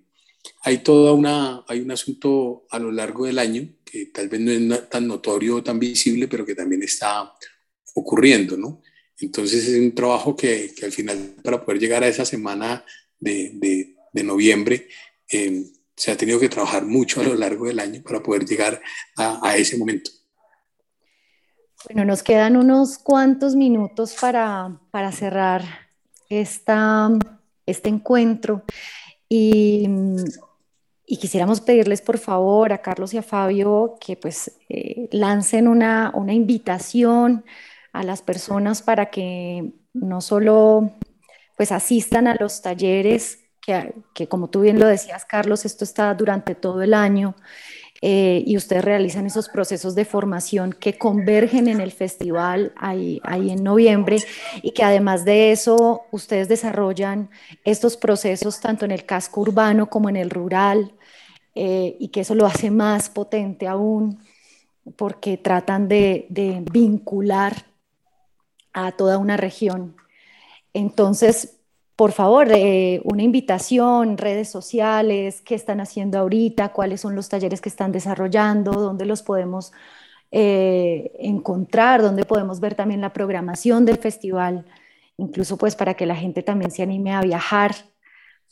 hay 0.63 0.79
toda 0.79 1.13
una, 1.13 1.65
hay 1.67 1.81
un 1.81 1.91
asunto 1.91 2.67
a 2.71 2.79
lo 2.79 2.91
largo 2.91 3.27
del 3.27 3.39
año 3.39 3.69
que 3.85 4.07
tal 4.07 4.29
vez 4.29 4.41
no 4.41 4.75
es 4.75 4.89
tan 4.89 5.07
notorio 5.07 5.57
o 5.57 5.63
tan 5.63 5.79
visible, 5.79 6.29
pero 6.29 6.45
que 6.45 6.55
también 6.55 6.83
está 6.83 7.33
ocurriendo, 7.95 8.57
¿no? 8.57 8.83
Entonces 9.19 9.67
es 9.67 9.81
un 9.81 9.95
trabajo 9.95 10.37
que, 10.37 10.73
que 10.77 10.85
al 10.85 10.93
final, 10.93 11.37
para 11.43 11.65
poder 11.65 11.81
llegar 11.81 12.05
a 12.05 12.09
esa 12.09 12.25
semana 12.25 12.85
de, 13.19 13.53
de, 13.55 13.97
de 14.13 14.23
noviembre, 14.23 14.89
eh, 15.31 15.65
se 15.97 16.13
ha 16.13 16.17
tenido 16.17 16.39
que 16.39 16.49
trabajar 16.49 16.85
mucho 16.85 17.21
a 17.21 17.25
lo 17.25 17.35
largo 17.35 17.67
del 17.67 17.81
año 17.81 18.03
para 18.03 18.23
poder 18.23 18.45
llegar 18.45 18.81
a, 19.17 19.41
a 19.49 19.57
ese 19.57 19.77
momento. 19.77 20.11
Bueno, 21.87 22.05
nos 22.05 22.23
quedan 22.23 22.57
unos 22.57 22.99
cuantos 22.99 23.57
minutos 23.57 24.15
para, 24.21 24.81
para 24.91 25.11
cerrar 25.13 25.88
esta, 26.29 27.11
este 27.67 27.89
encuentro 27.89 28.63
y, 29.29 29.89
y, 31.07 31.17
quisiéramos 31.19 31.61
pedirles 31.61 32.01
por 32.01 32.19
favor 32.19 32.73
a 32.73 32.83
Carlos 32.83 33.13
y 33.15 33.19
a 33.19 33.23
Fabio 33.23 33.97
que 34.01 34.17
pues 34.17 34.59
eh, 34.69 35.09
lancen 35.13 35.69
una, 35.69 36.11
una 36.15 36.33
invitación 36.33 37.45
a 37.93 38.03
las 38.03 38.23
personas 38.23 38.83
para 38.83 39.11
que 39.11 39.73
no 39.93 40.21
solo 40.21 40.93
pues 41.57 41.73
asistan 41.73 42.29
a 42.29 42.37
los 42.39 42.63
talleres, 42.63 43.41
que, 43.61 43.95
que 44.15 44.29
como 44.29 44.49
tú 44.49 44.61
bien 44.61 44.79
lo 44.79 44.87
decías 44.87 45.25
Carlos, 45.25 45.65
esto 45.65 45.85
está 45.85 46.15
durante 46.15 46.55
todo 46.55 46.83
el 46.83 46.95
año, 46.95 47.35
eh, 48.01 48.45
y 48.47 48.57
ustedes 48.57 48.85
realizan 48.85 49.27
esos 49.27 49.49
procesos 49.49 49.97
de 49.97 50.05
formación 50.05 50.73
que 50.73 50.97
convergen 50.97 51.67
en 51.67 51.81
el 51.81 51.91
festival 51.91 52.73
ahí, 52.77 53.21
ahí, 53.25 53.51
en 53.51 53.65
noviembre 53.65 54.19
y 54.63 54.71
que 54.71 54.85
además 54.85 55.25
de 55.25 55.51
eso 55.51 56.03
ustedes 56.13 56.49
desarrollan 56.49 57.29
estos 57.65 57.97
procesos 57.97 58.61
tanto 58.61 58.85
en 58.85 58.93
el 58.93 59.05
casco 59.05 59.41
urbano 59.41 59.91
como 59.91 60.09
en 60.09 60.17
el 60.17 60.31
rural 60.31 60.95
eh, 61.57 61.97
y 61.99 62.09
que 62.09 62.21
eso 62.21 62.37
lo 62.37 62.47
hace 62.47 62.71
más 62.71 63.11
potente 63.11 63.67
aún 63.67 64.23
porque 64.97 65.37
tratan 65.37 65.89
de, 65.89 66.27
de 66.29 66.63
vincular 66.71 67.67
a 68.73 68.93
toda 68.93 69.19
una 69.19 69.37
región. 69.37 69.97
Entonces, 70.73 71.58
por 71.99 72.13
favor, 72.13 72.47
eh, 72.53 73.01
una 73.03 73.25
invitación, 73.25 74.19
redes 74.19 74.49
sociales, 74.49 75.43
qué 75.43 75.57
están 75.57 75.81
haciendo 75.81 76.17
ahorita, 76.21 76.69
cuáles 76.69 77.01
son 77.01 77.17
los 77.17 77.29
talleres 77.29 77.61
que 77.61 77.69
están 77.69 77.91
desarrollando, 77.91 78.71
dónde 78.71 79.05
los 79.05 79.25
podemos 79.25 79.73
eh, 80.31 81.11
encontrar, 81.19 82.01
dónde 82.01 82.25
podemos 82.25 82.61
ver 82.61 82.77
también 82.77 83.01
la 83.01 83.13
programación 83.13 83.85
del 83.85 83.97
festival, 83.97 84.65
incluso 85.17 85.57
pues 85.57 85.75
para 85.75 85.95
que 85.95 86.07
la 86.07 86.15
gente 86.15 86.45
también 86.45 86.71
se 86.71 86.85
anime 86.85 87.17
a 87.17 87.21
viajar 87.21 87.75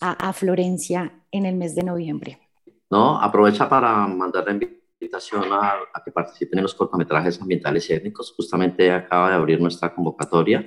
a, 0.01 0.33
Florencia 0.33 1.13
en 1.31 1.47
el 1.47 1.55
mes 1.55 1.77
de 1.77 1.85
noviembre. 1.85 2.41
No, 2.91 3.23
aprovecha 3.23 3.69
para 3.69 4.09
mandar 4.09 4.45
la 4.45 4.59
invitación 5.01 5.53
a, 5.53 5.75
a 5.95 6.03
que 6.05 6.11
participen 6.11 6.59
en 6.59 6.65
los 6.65 6.75
cortometrajes 6.75 7.41
ambientales 7.41 7.89
y 7.91 7.93
étnicos. 7.93 8.35
Justamente 8.37 8.91
acaba 8.91 9.29
de 9.29 9.37
abrir 9.37 9.61
nuestra 9.61 9.95
convocatoria 9.95 10.65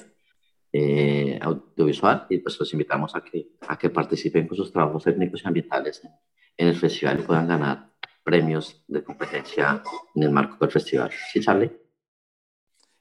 eh, 0.71 1.39
audiovisual 1.41 2.27
y 2.29 2.39
pues 2.39 2.59
los 2.59 2.71
invitamos 2.73 3.15
a 3.15 3.23
que, 3.23 3.53
a 3.67 3.77
que 3.77 3.89
participen 3.89 4.47
con 4.47 4.57
sus 4.57 4.71
trabajos 4.71 5.03
técnicos 5.03 5.41
y 5.43 5.47
ambientales 5.47 6.01
en, 6.03 6.67
el 6.67 6.75
festival 6.75 7.19
y 7.19 7.23
puedan 7.23 7.47
ganar 7.47 7.91
premios 8.23 8.83
de 8.87 9.03
competencia 9.03 9.81
en 10.13 10.23
el 10.23 10.29
marco 10.29 10.57
del 10.59 10.71
festival. 10.71 11.09
¿Sí, 11.31 11.39
Charlie? 11.39 11.71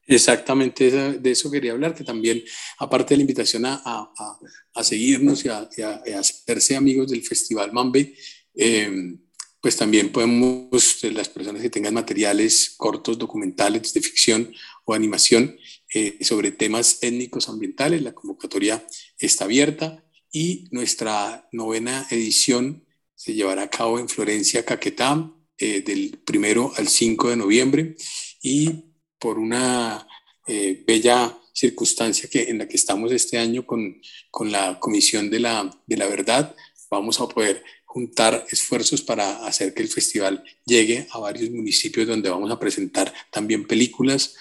Exactamente, 0.07 1.19
de 1.19 1.31
eso 1.31 1.51
quería 1.51 1.73
hablar, 1.73 1.93
que 1.93 2.03
también, 2.03 2.41
aparte 2.79 3.13
de 3.13 3.17
la 3.17 3.21
invitación 3.21 3.65
a, 3.65 3.79
a, 3.85 4.39
a 4.73 4.83
seguirnos 4.83 5.45
y 5.45 5.49
a, 5.49 5.69
hacerse 6.17 6.75
amigos 6.75 7.11
del 7.11 7.21
Festival 7.21 7.71
Mambe, 7.71 8.15
eh, 8.55 9.19
pues 9.61 9.75
también 9.75 10.11
podemos, 10.11 11.03
eh, 11.03 11.11
las 11.11 11.29
personas 11.29 11.61
que 11.61 11.69
tengan 11.69 11.93
materiales 11.93 12.73
cortos, 12.77 13.17
documentales 13.17 13.93
de 13.93 14.01
ficción 14.01 14.53
o 14.85 14.93
animación, 14.93 15.57
eh, 15.93 16.17
sobre 16.21 16.51
temas 16.51 16.99
étnicos 17.01 17.49
ambientales. 17.49 18.01
La 18.01 18.13
convocatoria 18.13 18.85
está 19.17 19.45
abierta 19.45 20.03
y 20.31 20.67
nuestra 20.71 21.47
novena 21.51 22.05
edición 22.11 22.85
se 23.15 23.33
llevará 23.33 23.63
a 23.63 23.69
cabo 23.69 23.99
en 23.99 24.07
Florencia, 24.07 24.63
Caquetá, 24.63 25.33
eh, 25.57 25.81
del 25.81 26.19
primero 26.23 26.71
al 26.77 26.87
5 26.87 27.31
de 27.31 27.35
noviembre 27.35 27.95
y 28.41 28.85
por 29.17 29.37
una 29.37 30.07
eh, 30.47 30.83
bella 30.87 31.37
circunstancia 31.53 32.29
que, 32.29 32.43
en 32.43 32.59
la 32.59 32.67
que 32.67 32.77
estamos 32.77 33.11
este 33.11 33.37
año 33.37 33.65
con, 33.65 33.99
con 34.31 34.51
la 34.51 34.79
Comisión 34.79 35.29
de 35.29 35.41
la, 35.41 35.69
de 35.85 35.97
la 35.97 36.07
Verdad, 36.07 36.55
vamos 36.89 37.19
a 37.19 37.27
poder 37.27 37.61
juntar 37.83 38.45
esfuerzos 38.51 39.01
para 39.01 39.45
hacer 39.45 39.73
que 39.73 39.81
el 39.81 39.89
festival 39.89 40.43
llegue 40.63 41.07
a 41.09 41.19
varios 41.19 41.49
municipios 41.49 42.07
donde 42.07 42.29
vamos 42.29 42.51
a 42.51 42.59
presentar 42.59 43.13
también 43.31 43.65
películas 43.65 44.35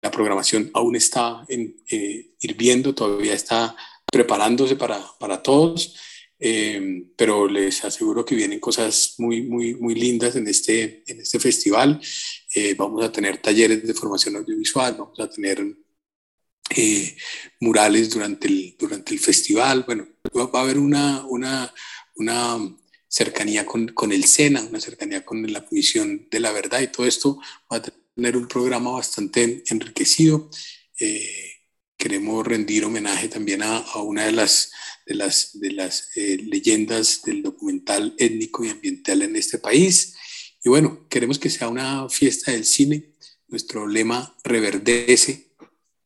la 0.00 0.10
programación 0.10 0.70
aún 0.74 0.96
está 0.96 1.44
en, 1.48 1.76
eh, 1.90 2.34
hirviendo, 2.40 2.94
todavía 2.94 3.34
está 3.34 3.76
preparándose 4.10 4.76
para, 4.76 5.04
para 5.18 5.42
todos, 5.42 5.96
eh, 6.38 7.04
pero 7.16 7.48
les 7.48 7.84
aseguro 7.84 8.24
que 8.24 8.36
vienen 8.36 8.60
cosas 8.60 9.14
muy, 9.18 9.42
muy, 9.42 9.74
muy 9.74 9.94
lindas 9.94 10.36
en 10.36 10.46
este, 10.46 11.02
en 11.06 11.20
este 11.20 11.40
festival. 11.40 12.00
Eh, 12.54 12.74
vamos 12.74 13.04
a 13.04 13.10
tener 13.10 13.38
talleres 13.38 13.84
de 13.86 13.94
formación 13.94 14.36
audiovisual, 14.36 14.94
vamos 14.98 15.18
a 15.18 15.28
tener 15.28 15.64
murales 17.60 18.10
durante 18.10 18.46
el, 18.46 18.76
durante 18.78 19.14
el 19.14 19.20
festival. 19.20 19.84
Bueno, 19.84 20.06
va 20.36 20.60
a 20.60 20.62
haber 20.62 20.78
una, 20.78 21.24
una, 21.26 21.72
una 22.16 22.58
cercanía 23.08 23.64
con, 23.64 23.88
con 23.88 24.12
el 24.12 24.24
SENA, 24.24 24.62
una 24.62 24.80
cercanía 24.80 25.24
con 25.24 25.50
la 25.50 25.64
Comisión 25.64 26.28
de 26.30 26.40
la 26.40 26.52
Verdad 26.52 26.80
y 26.82 26.88
todo 26.88 27.06
esto 27.06 27.38
va 27.72 27.78
a 27.78 27.82
tener 27.82 27.98
un 28.18 28.48
programa 28.48 28.90
bastante 28.90 29.62
enriquecido. 29.68 30.50
Eh, 30.98 31.52
queremos 31.96 32.44
rendir 32.46 32.84
homenaje 32.84 33.28
también 33.28 33.62
a, 33.62 33.78
a, 33.78 34.02
una 34.02 34.26
de 34.26 34.32
las, 34.32 34.72
de 35.06 35.14
las, 35.14 35.58
de 35.58 35.70
las 35.70 36.10
eh, 36.16 36.38
leyendas 36.42 37.22
del 37.22 37.42
documental 37.42 38.14
étnico 38.18 38.64
y 38.64 38.70
ambiental 38.70 39.22
en 39.22 39.36
este 39.36 39.58
país. 39.58 40.16
Y 40.64 40.68
bueno, 40.68 41.06
queremos 41.08 41.38
que 41.38 41.50
sea 41.50 41.68
una 41.68 42.08
fiesta 42.08 42.50
del 42.50 42.64
cine. 42.64 43.12
Nuestro 43.46 43.86
lema 43.86 44.36
reverdece. 44.42 45.52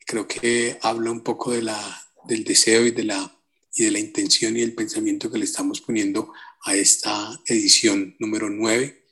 Creo 0.07 0.29
que 0.29 0.79
habla 0.83 1.11
un 1.11 1.23
poco 1.23 1.53
de 1.53 1.63
la, 1.63 2.09
del 2.29 2.45
deseo 2.45 2.87
y 2.87 2.91
de, 2.91 3.05
la, 3.05 3.41
y 3.75 3.85
de 3.85 3.91
la 3.91 3.99
intención 3.99 4.57
y 4.57 4.61
el 4.61 4.75
pensamiento 4.75 5.31
que 5.31 5.39
le 5.39 5.47
estamos 5.47 5.81
poniendo 5.81 6.33
a 6.65 6.77
esta 6.77 7.41
edición 7.47 8.17
número 8.19 8.51
9. 8.51 9.07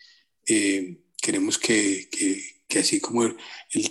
Eh, 0.47 0.99
queremos 1.17 1.59
que, 1.59 2.09
que 2.11 2.60
que 2.71 2.79
así 2.79 3.01
como 3.01 3.25
el, 3.25 3.37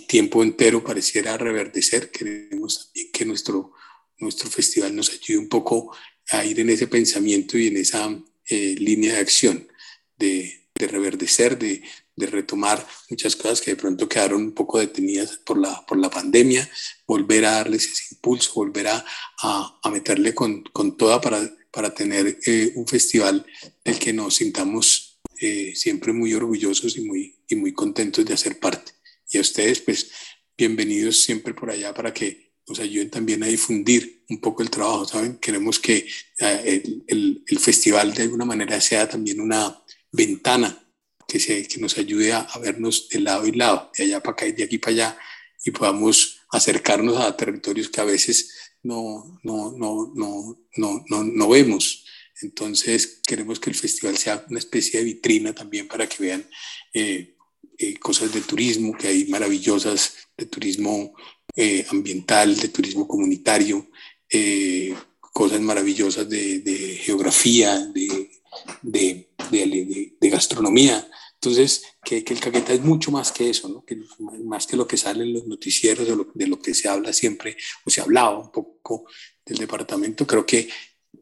tiempo 0.08 0.42
entero 0.42 0.82
pareciera 0.82 1.36
reverdecer, 1.36 2.10
queremos 2.10 2.78
también 2.78 3.12
que 3.12 3.24
nuestro, 3.24 3.72
nuestro 4.18 4.50
festival 4.50 4.96
nos 4.96 5.10
ayude 5.10 5.38
un 5.38 5.48
poco 5.48 5.94
a 6.30 6.44
ir 6.44 6.58
en 6.58 6.70
ese 6.70 6.88
pensamiento 6.88 7.56
y 7.58 7.68
en 7.68 7.76
esa 7.76 8.10
eh, 8.46 8.74
línea 8.78 9.14
de 9.14 9.20
acción, 9.20 9.68
de, 10.16 10.68
de 10.74 10.88
reverdecer, 10.88 11.58
de, 11.58 11.82
de, 12.16 12.26
retomar 12.26 12.84
muchas 13.08 13.36
cosas 13.36 13.60
que 13.60 13.72
de 13.72 13.76
pronto 13.76 14.08
quedaron 14.08 14.42
un 14.42 14.52
poco 14.52 14.78
detenidas 14.78 15.38
por 15.44 15.58
la, 15.58 15.84
por 15.86 15.98
la 15.98 16.10
pandemia, 16.10 16.68
volver 17.06 17.44
a 17.44 17.52
darles 17.52 17.86
ese 17.86 18.14
impulso, 18.14 18.54
volver 18.54 18.88
a, 18.88 19.04
a, 19.42 19.90
meterle 19.90 20.34
con, 20.34 20.62
con, 20.72 20.96
toda 20.96 21.20
para, 21.20 21.40
para 21.70 21.94
tener 21.94 22.38
eh, 22.46 22.72
un 22.76 22.86
festival 22.86 23.46
del 23.84 23.98
que 23.98 24.12
nos 24.12 24.36
sintamos 24.36 25.09
eh, 25.40 25.72
siempre 25.74 26.12
muy 26.12 26.34
orgullosos 26.34 26.96
y 26.96 27.00
muy, 27.00 27.34
y 27.48 27.56
muy 27.56 27.72
contentos 27.72 28.24
de 28.24 28.34
hacer 28.34 28.58
parte. 28.58 28.92
Y 29.30 29.38
a 29.38 29.40
ustedes, 29.40 29.80
pues, 29.80 30.10
bienvenidos 30.56 31.22
siempre 31.22 31.54
por 31.54 31.70
allá 31.70 31.94
para 31.94 32.12
que 32.12 32.52
nos 32.68 32.78
ayuden 32.78 33.10
también 33.10 33.42
a 33.42 33.46
difundir 33.46 34.24
un 34.28 34.40
poco 34.40 34.62
el 34.62 34.70
trabajo, 34.70 35.06
¿saben? 35.06 35.38
Queremos 35.38 35.78
que 35.78 36.06
eh, 36.38 36.82
el, 37.08 37.42
el, 37.46 37.58
festival 37.58 38.12
de 38.12 38.24
alguna 38.24 38.44
manera 38.44 38.80
sea 38.80 39.08
también 39.08 39.40
una 39.40 39.82
ventana 40.12 40.78
que, 41.26 41.40
se, 41.40 41.66
que 41.66 41.80
nos 41.80 41.96
ayude 41.96 42.32
a, 42.32 42.40
a, 42.40 42.58
vernos 42.58 43.08
de 43.08 43.20
lado 43.20 43.46
y 43.46 43.52
lado, 43.52 43.90
de 43.96 44.04
allá 44.04 44.20
para 44.20 44.32
acá 44.32 44.46
y 44.46 44.52
de 44.52 44.64
aquí 44.64 44.78
para 44.78 44.92
allá, 44.92 45.18
y 45.64 45.70
podamos 45.70 46.40
acercarnos 46.50 47.16
a 47.16 47.36
territorios 47.36 47.88
que 47.88 48.00
a 48.00 48.04
veces 48.04 48.74
no, 48.82 49.40
no, 49.42 49.72
no, 49.72 50.12
no, 50.14 50.58
no, 50.76 51.04
no, 51.08 51.24
no 51.24 51.48
vemos. 51.48 51.99
Entonces 52.42 53.20
queremos 53.26 53.60
que 53.60 53.70
el 53.70 53.76
festival 53.76 54.16
sea 54.16 54.44
una 54.48 54.58
especie 54.58 55.00
de 55.00 55.04
vitrina 55.04 55.54
también 55.54 55.86
para 55.88 56.08
que 56.08 56.22
vean 56.22 56.44
eh, 56.92 57.36
eh, 57.78 57.96
cosas 57.98 58.32
de 58.32 58.40
turismo, 58.40 58.96
que 58.96 59.08
hay 59.08 59.26
maravillosas 59.26 60.14
de 60.36 60.46
turismo 60.46 61.14
eh, 61.56 61.86
ambiental, 61.90 62.56
de 62.56 62.68
turismo 62.68 63.06
comunitario, 63.06 63.88
cosas 65.32 65.60
maravillosas 65.60 66.28
de, 66.28 67.00
geografía, 67.02 67.78
de, 67.86 68.30
de, 68.82 70.30
gastronomía. 70.30 71.08
Entonces, 71.34 71.84
que, 72.04 72.22
que, 72.22 72.34
el 72.34 72.40
Caquetá 72.40 72.74
es 72.74 72.82
mucho 72.82 73.10
más 73.10 73.32
que 73.32 73.50
eso, 73.50 73.68
¿no? 73.68 73.84
más 74.44 74.66
que 74.66 74.76
lo 74.76 74.86
que 74.86 74.96
sale 74.96 75.24
en 75.24 75.32
los 75.32 75.46
noticieros, 75.46 76.06
de 76.06 76.14
lo, 76.14 76.30
de 76.34 76.46
lo 76.46 76.60
que 76.60 76.74
se 76.74 76.88
habla 76.88 77.12
siempre, 77.12 77.56
o 77.84 77.90
se 77.90 78.00
hablaba 78.00 78.38
un 78.38 78.52
poco 78.52 79.06
del 79.44 79.58
departamento. 79.58 80.26
Creo 80.26 80.46
que 80.46 80.68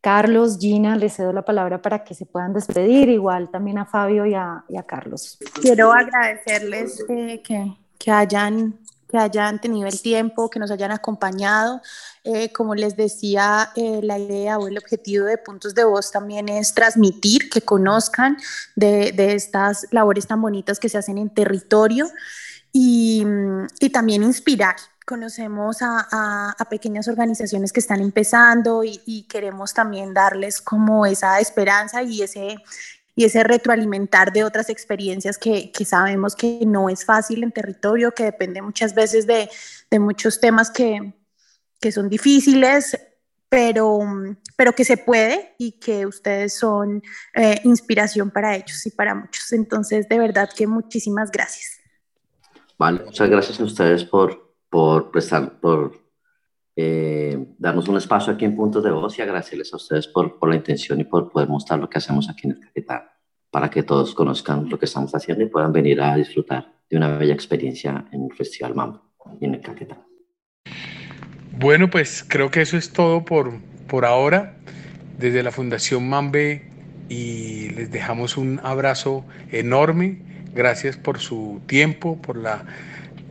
Carlos, 0.01 0.59
Gina, 0.59 0.97
les 0.97 1.15
cedo 1.15 1.33
la 1.33 1.43
palabra 1.43 1.83
para 1.83 2.05
que 2.05 2.15
se 2.15 2.25
puedan 2.25 2.53
despedir, 2.53 3.09
igual 3.09 3.51
también 3.51 3.79
a 3.79 3.85
Fabio 3.85 4.27
y 4.27 4.35
a, 4.35 4.65
Carlos. 4.87 5.39
Quiero 5.61 5.93
agradecerles 5.93 7.05
eh, 7.09 7.43
que, 7.43 7.77
que, 7.99 8.11
hayan, 8.13 8.79
que 9.09 9.19
hayan 9.19 9.61
tenido 9.61 9.89
el 9.89 10.01
tiempo, 10.01 10.49
que 10.49 10.61
nos 10.61 10.71
hayan 10.71 10.93
acompañado. 10.93 11.83
Eh, 12.23 12.53
como 12.53 12.77
les 12.77 12.97
decía, 12.97 13.71
eh, 13.75 14.01
la 14.03 14.19
idea 14.19 14.59
o 14.59 14.69
el 14.69 14.79
objetivo 14.79 15.27
de 15.27 15.37
Puntos 15.37 15.75
de 15.75 15.85
Voz 15.85 16.13
también 16.13 16.49
es 16.49 16.75
transmitir, 16.75 17.51
que 17.51 17.63
conozcan 17.63 18.37
de, 18.77 19.11
de 19.13 19.35
estas 19.35 19.89
labores 19.91 20.29
tan 20.29 20.41
bonitas 20.41 20.79
que 20.79 20.89
se 20.89 20.99
hacen 20.99 21.19
en 21.19 21.31
territorio 21.31 22.07
y, 22.73 23.25
y 23.81 23.91
también 23.91 24.23
inspirar 24.23 24.77
conocemos 25.09 25.79
a, 25.81 26.55
pequeñas 26.69 27.09
organizaciones 27.09 27.73
que 27.73 27.81
están 27.81 28.01
empezando 28.01 28.85
y, 28.85 29.27
queremos 29.27 29.73
también 29.73 30.13
darles 30.13 30.61
como 30.61 31.07
esa 31.07 31.41
esperanza 31.41 32.03
y 32.03 32.23
ese, 32.23 32.57
y 33.17 33.25
ese 33.25 33.43
retroalimentar 33.43 34.33
de 34.33 34.45
otras 34.45 34.69
experiencias 34.69 35.39
que, 35.39 35.73
sabemos 35.87 36.37
que 36.37 36.61
no 36.67 36.91
es 36.91 37.07
fácil 37.07 37.43
en 37.43 37.53
territorio, 37.53 38.13
que 38.13 38.25
depende 38.25 38.61
muchas 38.61 38.95
veces 38.95 39.27
de, 39.27 39.49
muchos 39.99 40.41
temas 40.41 40.71
que, 40.71 41.15
son 41.91 42.11
difíciles, 42.11 42.99
pero, 43.49 44.01
pero 44.57 44.75
que 44.75 44.85
se 44.85 44.99
puede 44.99 45.55
y 45.57 45.73
que 45.73 46.05
ustedes 46.05 46.53
son 46.53 47.03
eh, 47.33 47.59
inspiración 47.65 48.31
para 48.31 48.55
ellos 48.55 48.85
y 48.85 48.91
para 48.91 49.15
muchos. 49.15 49.53
Entonces, 49.53 50.07
de 50.07 50.19
verdad 50.19 50.51
que 50.55 50.67
muchísimas 50.67 51.31
gracias. 51.31 51.81
Vale, 52.77 53.01
muchas 53.07 53.31
gracias 53.31 53.59
a 53.59 53.65
ustedes 53.65 54.05
por, 54.05 54.48
por 54.71 55.11
prestar, 55.11 55.59
por 55.61 55.93
eh, 56.77 57.37
darnos 57.59 57.89
un 57.89 57.97
espacio 57.97 58.33
aquí 58.33 58.45
en 58.45 58.55
Puntos 58.55 58.85
de 58.85 58.91
Voz 58.91 59.19
y 59.19 59.23
agradecerles 59.23 59.73
a 59.73 59.77
ustedes 59.77 60.07
por, 60.07 60.39
por, 60.39 60.49
la 60.49 60.57
intención 60.57 61.01
y 61.01 61.05
por 61.05 61.31
poder 61.31 61.49
mostrar 61.49 61.81
lo 61.81 61.91
que 61.91 61.99
hacemos 61.99 62.29
aquí 62.31 62.47
en 62.47 62.53
el 62.53 62.61
Caquetá, 62.61 63.17
para 63.51 63.69
que 63.69 63.83
todos 63.83 64.15
conozcan 64.15 64.69
lo 64.69 64.79
que 64.79 64.85
estamos 64.85 65.15
haciendo 65.15 65.43
y 65.45 65.49
puedan 65.49 65.73
venir 65.73 66.01
a 66.01 66.15
disfrutar 66.15 66.73
de 66.89 66.97
una 66.97 67.19
bella 67.19 67.35
experiencia 67.35 68.07
en 68.13 68.25
el 68.25 68.33
Festival 68.33 68.75
Mambo 68.75 69.03
y 69.41 69.45
en 69.45 69.55
el 69.55 69.61
Caquetá. 69.61 70.07
Bueno, 71.59 71.91
pues 71.91 72.25
creo 72.27 72.51
que 72.51 72.63
eso 72.63 72.77
es 72.77 72.93
todo 72.93 73.25
por, 73.25 73.59
por 73.89 74.05
ahora. 74.05 74.57
Desde 75.19 75.43
la 75.43 75.51
Fundación 75.51 76.09
Mambe 76.09 76.71
y 77.09 77.71
les 77.71 77.91
dejamos 77.91 78.37
un 78.37 78.61
abrazo 78.63 79.25
enorme. 79.51 80.23
Gracias 80.55 80.97
por 80.97 81.19
su 81.19 81.61
tiempo, 81.67 82.23
por 82.23 82.37
la 82.37 82.65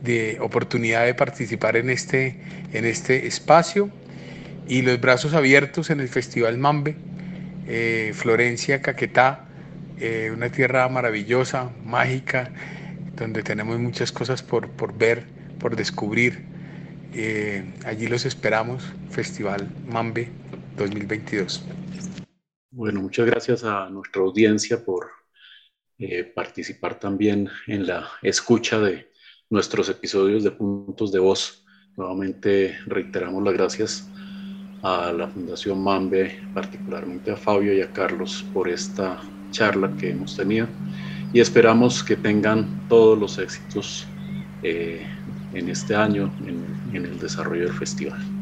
de 0.02 0.38
oportunidad 0.40 1.04
de 1.04 1.14
participar 1.14 1.76
en 1.76 1.90
este, 1.90 2.40
en 2.72 2.84
este 2.84 3.26
espacio 3.26 3.90
y 4.68 4.82
los 4.82 5.00
brazos 5.00 5.34
abiertos 5.34 5.90
en 5.90 6.00
el 6.00 6.08
Festival 6.08 6.58
Mambe, 6.58 6.96
eh, 7.66 8.12
Florencia, 8.14 8.82
Caquetá, 8.82 9.46
eh, 9.98 10.30
una 10.32 10.50
tierra 10.50 10.88
maravillosa, 10.88 11.72
mágica, 11.84 12.52
donde 13.16 13.42
tenemos 13.42 13.78
muchas 13.78 14.12
cosas 14.12 14.42
por, 14.42 14.70
por 14.70 14.96
ver, 14.96 15.24
por 15.58 15.74
descubrir. 15.74 16.44
Eh, 17.14 17.64
allí 17.84 18.06
los 18.06 18.26
esperamos, 18.26 18.84
Festival 19.10 19.68
Mambe 19.86 20.28
2022. 20.76 21.64
Bueno, 22.70 23.00
muchas 23.00 23.26
gracias 23.26 23.64
a 23.64 23.88
nuestra 23.88 24.22
audiencia 24.22 24.84
por 24.84 25.08
participar 26.32 26.96
también 27.00 27.48
en 27.66 27.88
la 27.88 28.08
escucha 28.22 28.78
de 28.78 29.08
nuestros 29.50 29.88
episodios 29.88 30.44
de 30.44 30.50
puntos 30.50 31.12
de 31.12 31.18
voz. 31.18 31.64
Nuevamente 31.96 32.76
reiteramos 32.86 33.42
las 33.42 33.54
gracias 33.54 34.10
a 34.82 35.12
la 35.12 35.28
Fundación 35.28 35.82
Mambe, 35.82 36.40
particularmente 36.54 37.30
a 37.30 37.36
Fabio 37.36 37.74
y 37.74 37.80
a 37.80 37.92
Carlos 37.92 38.44
por 38.52 38.68
esta 38.68 39.20
charla 39.50 39.90
que 39.98 40.10
hemos 40.10 40.36
tenido 40.36 40.68
y 41.32 41.40
esperamos 41.40 42.04
que 42.04 42.16
tengan 42.16 42.86
todos 42.88 43.18
los 43.18 43.38
éxitos 43.38 44.06
eh, 44.62 45.06
en 45.52 45.68
este 45.68 45.94
año 45.94 46.30
en 46.46 47.04
el 47.04 47.18
desarrollo 47.18 47.64
del 47.64 47.74
festival. 47.74 48.37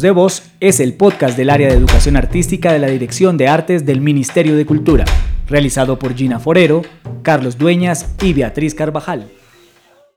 De 0.00 0.10
Voz 0.12 0.42
es 0.60 0.80
el 0.80 0.94
podcast 0.94 1.36
del 1.36 1.50
área 1.50 1.68
de 1.68 1.74
educación 1.74 2.16
artística 2.16 2.72
de 2.72 2.78
la 2.78 2.88
Dirección 2.88 3.36
de 3.36 3.48
Artes 3.48 3.84
del 3.84 4.00
Ministerio 4.00 4.56
de 4.56 4.64
Cultura, 4.64 5.04
realizado 5.48 5.98
por 5.98 6.14
Gina 6.14 6.38
Forero, 6.38 6.82
Carlos 7.22 7.58
Dueñas 7.58 8.14
y 8.22 8.32
Beatriz 8.32 8.74
Carvajal. 8.74 9.26